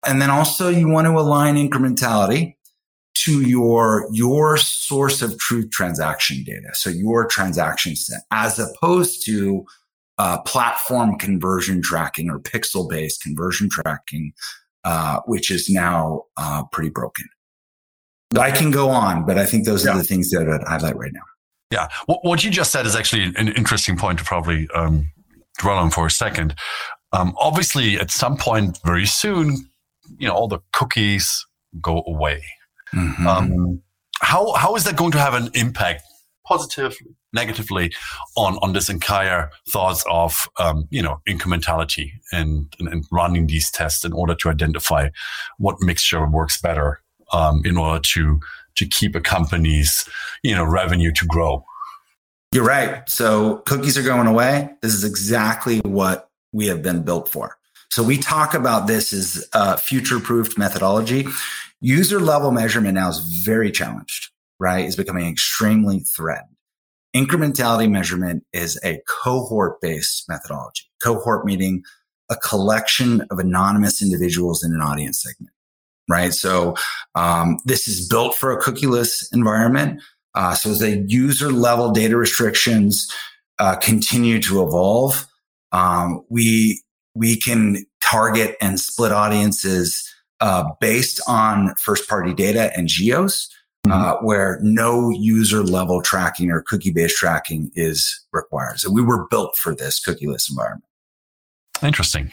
And 0.06 0.20
then 0.20 0.30
also 0.30 0.68
you 0.68 0.88
want 0.88 1.06
to 1.06 1.12
align 1.12 1.56
incrementality 1.56 2.56
to 3.14 3.42
your, 3.42 4.08
your 4.12 4.56
source 4.56 5.22
of 5.22 5.38
truth 5.38 5.70
transaction 5.70 6.42
data. 6.44 6.70
So 6.74 6.90
your 6.90 7.26
transaction 7.26 7.94
set 7.96 8.22
as 8.30 8.58
opposed 8.58 9.24
to 9.26 9.64
uh, 10.18 10.40
platform 10.42 11.18
conversion 11.18 11.82
tracking 11.82 12.30
or 12.30 12.38
pixel 12.38 12.88
based 12.88 13.22
conversion 13.22 13.68
tracking, 13.70 14.32
uh, 14.84 15.20
which 15.26 15.50
is 15.50 15.68
now 15.68 16.24
uh, 16.36 16.64
pretty 16.72 16.90
broken. 16.90 17.26
I 18.38 18.50
can 18.50 18.70
go 18.70 18.88
on, 18.88 19.26
but 19.26 19.38
I 19.38 19.44
think 19.44 19.66
those 19.66 19.84
yeah. 19.84 19.92
are 19.92 19.98
the 19.98 20.04
things 20.04 20.30
that 20.30 20.48
I'd 20.48 20.66
highlight 20.66 20.96
right 20.96 21.12
now. 21.12 21.20
Yeah. 21.70 21.88
What 22.06 22.44
you 22.44 22.50
just 22.50 22.70
said 22.70 22.86
is 22.86 22.94
actually 22.94 23.24
an 23.24 23.48
interesting 23.48 23.96
point 23.96 24.18
to 24.18 24.24
probably 24.24 24.68
um, 24.74 25.10
dwell 25.62 25.78
on 25.78 25.90
for 25.90 26.06
a 26.06 26.10
second. 26.10 26.54
Um, 27.12 27.34
obviously, 27.38 27.98
at 27.98 28.10
some 28.10 28.36
point 28.36 28.78
very 28.84 29.06
soon, 29.06 29.68
you 30.18 30.28
know, 30.28 30.34
all 30.34 30.48
the 30.48 30.60
cookies 30.72 31.46
go 31.80 32.02
away. 32.06 32.42
Mm-hmm. 32.94 33.26
Um, 33.26 33.82
how 34.20 34.52
how 34.52 34.74
is 34.76 34.84
that 34.84 34.96
going 34.96 35.12
to 35.12 35.18
have 35.18 35.34
an 35.34 35.50
impact, 35.54 36.02
positively, 36.46 37.16
negatively, 37.32 37.92
on 38.36 38.58
on 38.62 38.72
this 38.72 38.88
entire 38.88 39.50
thoughts 39.68 40.04
of 40.10 40.48
um, 40.58 40.86
you 40.90 41.02
know 41.02 41.20
incrementality 41.28 42.12
and, 42.32 42.74
and, 42.78 42.88
and 42.88 43.04
running 43.10 43.46
these 43.46 43.70
tests 43.70 44.04
in 44.04 44.12
order 44.12 44.34
to 44.34 44.50
identify 44.50 45.08
what 45.58 45.76
mixture 45.80 46.26
works 46.28 46.60
better 46.60 47.00
um, 47.32 47.62
in 47.64 47.76
order 47.76 48.00
to 48.00 48.40
to 48.74 48.86
keep 48.86 49.14
a 49.14 49.20
company's 49.20 50.08
you 50.42 50.54
know 50.54 50.64
revenue 50.64 51.12
to 51.12 51.26
grow. 51.26 51.64
You're 52.52 52.64
right. 52.64 53.08
So 53.08 53.58
cookies 53.64 53.96
are 53.96 54.02
going 54.02 54.26
away. 54.26 54.68
This 54.82 54.92
is 54.92 55.04
exactly 55.04 55.78
what 55.78 56.28
we 56.52 56.66
have 56.66 56.82
been 56.82 57.02
built 57.02 57.30
for. 57.30 57.56
So 57.90 58.02
we 58.02 58.18
talk 58.18 58.52
about 58.52 58.86
this 58.86 59.14
as 59.14 59.48
a 59.54 59.78
future 59.78 60.20
proofed 60.20 60.58
methodology. 60.58 61.26
User 61.80 62.20
level 62.20 62.50
measurement 62.50 62.94
now 62.94 63.08
is 63.08 63.20
very 63.42 63.70
challenged, 63.70 64.30
right? 64.60 64.84
Is 64.84 64.96
becoming 64.96 65.26
extremely 65.28 66.00
threatened. 66.00 66.56
Incrementality 67.16 67.90
measurement 67.90 68.44
is 68.52 68.78
a 68.84 69.00
cohort 69.08 69.80
based 69.80 70.28
methodology. 70.28 70.84
Cohort 71.02 71.46
meaning 71.46 71.82
a 72.30 72.36
collection 72.36 73.22
of 73.30 73.38
anonymous 73.38 74.02
individuals 74.02 74.62
in 74.62 74.74
an 74.74 74.82
audience 74.82 75.22
segment 75.22 75.52
right? 76.08 76.32
So 76.32 76.74
um, 77.14 77.58
this 77.64 77.88
is 77.88 78.08
built 78.08 78.34
for 78.34 78.52
a 78.52 78.60
cookieless 78.60 79.32
environment. 79.32 80.02
Uh, 80.34 80.54
so 80.54 80.70
as 80.70 80.78
the 80.78 81.04
user 81.08 81.50
level 81.50 81.90
data 81.90 82.16
restrictions 82.16 83.10
uh, 83.58 83.76
continue 83.76 84.40
to 84.40 84.62
evolve, 84.62 85.26
um, 85.72 86.24
we 86.28 86.82
we 87.14 87.36
can 87.36 87.84
target 88.00 88.56
and 88.60 88.80
split 88.80 89.12
audiences 89.12 90.08
uh, 90.40 90.64
based 90.80 91.20
on 91.28 91.74
first 91.76 92.08
party 92.08 92.32
data 92.34 92.72
and 92.76 92.88
geos. 92.88 93.48
Uh, 93.90 94.14
mm-hmm. 94.14 94.24
where 94.24 94.60
no 94.62 95.10
user 95.10 95.64
level 95.64 96.00
tracking 96.00 96.52
or 96.52 96.62
cookie 96.62 96.92
based 96.92 97.16
tracking 97.16 97.68
is 97.74 98.24
required. 98.32 98.78
So 98.78 98.92
we 98.92 99.02
were 99.02 99.26
built 99.26 99.56
for 99.56 99.74
this 99.74 100.00
cookieless 100.00 100.48
environment. 100.48 100.84
Interesting. 101.82 102.30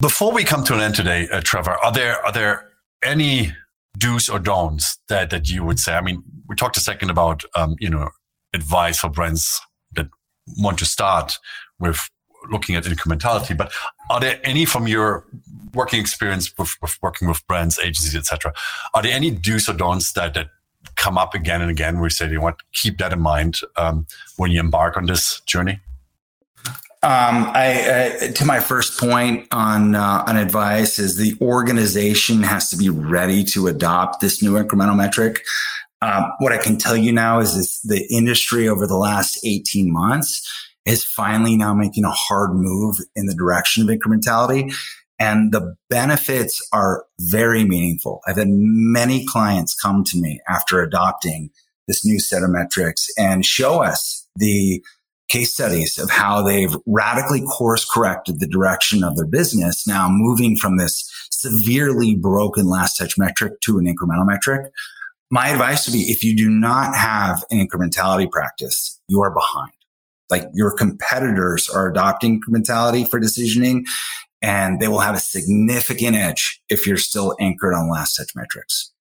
Before 0.00 0.32
we 0.32 0.42
come 0.42 0.64
to 0.64 0.74
an 0.74 0.80
end 0.80 0.96
today, 0.96 1.28
uh, 1.30 1.42
Trevor, 1.42 1.76
are 1.82 1.92
there 1.92 2.24
are 2.26 2.32
there 2.32 2.72
any 3.04 3.52
do's 3.98 4.28
or 4.28 4.38
don'ts 4.38 4.98
that 5.08 5.30
that 5.30 5.48
you 5.48 5.64
would 5.64 5.78
say? 5.78 5.94
I 5.94 6.00
mean, 6.00 6.22
we 6.48 6.56
talked 6.56 6.76
a 6.76 6.80
second 6.80 7.10
about 7.10 7.44
um, 7.54 7.76
you 7.78 7.90
know 7.90 8.08
advice 8.54 9.00
for 9.00 9.10
brands 9.10 9.60
that 9.92 10.08
want 10.56 10.78
to 10.78 10.86
start 10.86 11.38
with 11.78 12.08
looking 12.50 12.76
at 12.76 12.84
incrementality, 12.84 13.56
but 13.56 13.72
are 14.10 14.20
there 14.20 14.40
any 14.44 14.64
from 14.64 14.86
your 14.86 15.26
working 15.74 16.00
experience 16.00 16.52
with, 16.56 16.70
with 16.80 16.96
working 17.02 17.28
with 17.28 17.46
brands, 17.46 17.78
agencies, 17.78 18.16
etc.? 18.16 18.52
Are 18.94 19.02
there 19.02 19.12
any 19.12 19.30
do's 19.30 19.68
or 19.68 19.74
don'ts 19.74 20.12
that 20.12 20.34
that 20.34 20.48
come 20.96 21.18
up 21.18 21.34
again 21.34 21.60
and 21.60 21.70
again? 21.70 22.00
We 22.00 22.10
say 22.10 22.30
you 22.30 22.40
want 22.40 22.58
to 22.58 22.64
keep 22.72 22.98
that 22.98 23.12
in 23.12 23.20
mind 23.20 23.60
um, 23.76 24.06
when 24.36 24.50
you 24.50 24.60
embark 24.60 24.96
on 24.96 25.06
this 25.06 25.40
journey. 25.40 25.80
Um, 27.00 27.50
I, 27.54 27.82
uh, 27.88 28.32
to 28.32 28.44
my 28.44 28.58
first 28.58 28.98
point 28.98 29.46
on 29.52 29.94
uh, 29.94 30.24
on 30.26 30.36
advice 30.36 30.98
is 30.98 31.16
the 31.16 31.36
organization 31.40 32.42
has 32.42 32.70
to 32.70 32.76
be 32.76 32.88
ready 32.88 33.44
to 33.44 33.68
adopt 33.68 34.20
this 34.20 34.42
new 34.42 34.54
incremental 34.54 34.96
metric. 34.96 35.44
Um, 36.02 36.32
what 36.40 36.52
I 36.52 36.58
can 36.58 36.76
tell 36.76 36.96
you 36.96 37.12
now 37.12 37.38
is 37.38 37.54
this, 37.56 37.80
the 37.82 38.04
industry 38.10 38.68
over 38.68 38.84
the 38.86 38.96
last 38.96 39.38
18 39.44 39.92
months 39.92 40.44
is 40.86 41.04
finally 41.04 41.56
now 41.56 41.72
making 41.72 42.04
a 42.04 42.10
hard 42.10 42.50
move 42.54 42.96
in 43.14 43.26
the 43.26 43.34
direction 43.34 43.88
of 43.88 43.96
incrementality. 43.96 44.74
And 45.20 45.52
the 45.52 45.76
benefits 45.90 46.66
are 46.72 47.04
very 47.20 47.64
meaningful. 47.64 48.22
I've 48.26 48.36
had 48.36 48.48
many 48.48 49.24
clients 49.24 49.74
come 49.74 50.02
to 50.04 50.16
me 50.16 50.40
after 50.48 50.80
adopting 50.80 51.50
this 51.86 52.04
new 52.04 52.20
set 52.20 52.42
of 52.42 52.50
metrics 52.50 53.08
and 53.16 53.44
show 53.44 53.82
us 53.82 54.26
the 54.36 54.82
case 55.28 55.52
studies 55.52 55.98
of 55.98 56.10
how 56.10 56.42
they've 56.42 56.74
radically 56.86 57.42
course 57.42 57.84
corrected 57.84 58.40
the 58.40 58.46
direction 58.46 59.04
of 59.04 59.16
their 59.16 59.26
business. 59.26 59.86
Now 59.86 60.08
moving 60.10 60.56
from 60.56 60.76
this 60.76 61.10
severely 61.30 62.14
broken 62.14 62.66
last 62.66 62.96
touch 62.96 63.16
metric 63.18 63.60
to 63.62 63.78
an 63.78 63.84
incremental 63.84 64.26
metric. 64.26 64.72
My 65.30 65.48
advice 65.48 65.86
would 65.86 65.92
be 65.92 66.10
if 66.10 66.24
you 66.24 66.34
do 66.34 66.48
not 66.48 66.96
have 66.96 67.44
an 67.50 67.64
incrementality 67.66 68.30
practice, 68.30 69.00
you 69.08 69.20
are 69.22 69.32
behind. 69.32 69.72
Like 70.30 70.44
your 70.54 70.74
competitors 70.74 71.68
are 71.68 71.88
adopting 71.88 72.40
incrementality 72.40 73.08
for 73.08 73.20
decisioning 73.20 73.82
and 74.40 74.80
they 74.80 74.88
will 74.88 75.00
have 75.00 75.14
a 75.14 75.20
significant 75.20 76.16
edge 76.16 76.62
if 76.68 76.86
you're 76.86 76.96
still 76.96 77.36
anchored 77.40 77.74
on 77.74 77.90
last 77.90 78.14
touch 78.14 78.30
metrics. 78.34 78.92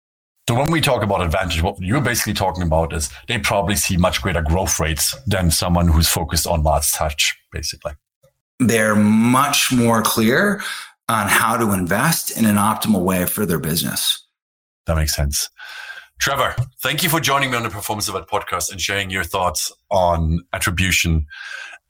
So 0.48 0.56
when 0.56 0.72
we 0.72 0.80
talk 0.80 1.04
about 1.04 1.22
advantage, 1.22 1.62
what 1.62 1.78
you're 1.82 2.00
basically 2.00 2.34
talking 2.34 2.64
about 2.64 2.94
is 2.94 3.10
they 3.28 3.38
probably 3.38 3.76
see 3.76 3.98
much 3.98 4.22
greater 4.22 4.42
growth 4.42 4.80
rates 4.80 5.14
than 5.28 5.52
someone 5.52 5.90
who's 5.90 6.08
focused 6.08 6.48
on 6.48 6.64
last 6.64 6.96
touch, 6.96 7.38
basically. 7.52 7.92
They're 8.60 8.96
much 8.96 9.74
more 9.74 10.02
clear 10.02 10.62
on 11.10 11.28
how 11.28 11.58
to 11.58 11.74
invest 11.74 12.38
in 12.38 12.46
an 12.46 12.56
optimal 12.56 13.04
way 13.04 13.26
for 13.26 13.46
their 13.46 13.60
business. 13.60 14.26
That 14.86 14.96
makes 14.96 15.14
sense. 15.14 15.50
Trevor, 16.20 16.56
thank 16.82 17.04
you 17.04 17.10
for 17.10 17.20
joining 17.20 17.52
me 17.52 17.58
on 17.58 17.64
the 17.64 17.70
Performance 17.70 18.06
Delivered 18.06 18.30
podcast 18.30 18.72
and 18.72 18.80
sharing 18.80 19.10
your 19.10 19.26
thoughts 19.26 19.70
on 19.92 20.40
attribution 20.54 21.26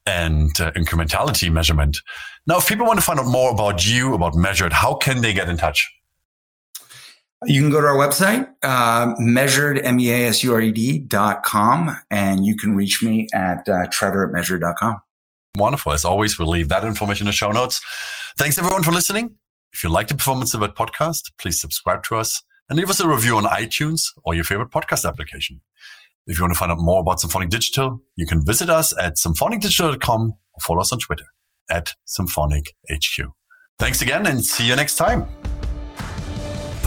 and 0.08 0.60
uh, 0.60 0.72
incrementality 0.72 1.52
measurement. 1.52 2.00
Now, 2.48 2.58
if 2.58 2.68
people 2.68 2.88
want 2.88 3.00
to 3.00 3.06
find 3.06 3.20
out 3.20 3.28
more 3.28 3.52
about 3.52 3.88
you, 3.88 4.16
about 4.16 4.34
Measured, 4.34 4.74
how 4.74 4.96
can 4.96 5.22
they 5.22 5.34
get 5.34 5.48
in 5.48 5.58
touch? 5.58 5.88
You 7.46 7.62
can 7.62 7.70
go 7.70 7.80
to 7.80 7.88
our 7.88 7.96
website, 7.96 8.48
uh, 8.64 9.14
measured, 9.20 9.80
M-E-A-S-U-R-E-D 9.80 11.00
dot 11.00 11.44
com, 11.44 11.96
and 12.10 12.46
you 12.46 12.58
can 12.58 12.76
reach 12.76 13.04
me 13.04 13.28
at 13.34 13.68
uh, 13.70 13.86
trevor 13.92 14.26
at 14.26 14.34
measured.com. 14.34 14.98
Wonderful. 15.56 15.94
As 15.94 16.04
always, 16.04 16.40
we'll 16.40 16.50
leave 16.50 16.70
that 16.70 16.84
information 16.84 17.26
in 17.26 17.30
the 17.30 17.34
show 17.34 17.52
notes. 17.52 17.80
Thanks 18.38 18.58
everyone 18.58 18.84
for 18.84 18.92
listening. 18.92 19.36
If 19.72 19.84
you 19.84 19.90
like 19.90 20.08
the 20.08 20.16
Performance 20.16 20.52
Delivered 20.52 20.76
podcast, 20.76 21.32
please 21.40 21.62
subscribe 21.62 22.04
to 22.04 22.16
us 22.16 22.42
and 22.70 22.78
leave 22.78 22.90
us 22.90 23.00
a 23.00 23.08
review 23.08 23.38
on 23.38 23.44
iTunes 23.44 24.02
or 24.24 24.34
your 24.34 24.44
favorite 24.44 24.72
podcast 24.72 25.08
application. 25.08 25.62
If 26.26 26.38
you 26.38 26.44
want 26.44 26.54
to 26.54 26.60
find 26.60 26.72
out 26.72 26.80
more 26.80 27.02
about 27.02 27.20
Symphonic 27.20 27.50
Digital, 27.50 28.02
you 28.16 28.26
can 28.26 28.46
visit 28.46 28.70
us 28.70 28.94
at 29.00 29.16
symphonicdigital.com 29.16 30.32
or 30.32 30.60
follow 30.62 30.82
us 30.82 30.92
on 30.92 31.00
Twitter 31.00 31.26
at 31.70 31.94
symphonicHQ. 32.08 33.32
Thanks 33.80 34.02
again 34.02 34.26
and 34.26 34.44
see 34.44 34.68
you 34.68 34.76
next 34.76 34.96
time. 34.96 35.28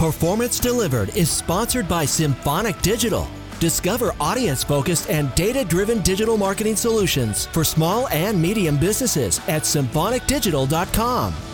Performance 0.01 0.59
Delivered 0.59 1.15
is 1.15 1.29
sponsored 1.29 1.87
by 1.87 2.05
Symphonic 2.05 2.81
Digital. 2.81 3.27
Discover 3.59 4.15
audience 4.19 4.63
focused 4.63 5.11
and 5.11 5.31
data 5.35 5.63
driven 5.63 6.01
digital 6.01 6.37
marketing 6.37 6.75
solutions 6.75 7.45
for 7.45 7.63
small 7.63 8.07
and 8.07 8.41
medium 8.41 8.79
businesses 8.79 9.39
at 9.47 9.61
symphonicdigital.com. 9.61 11.50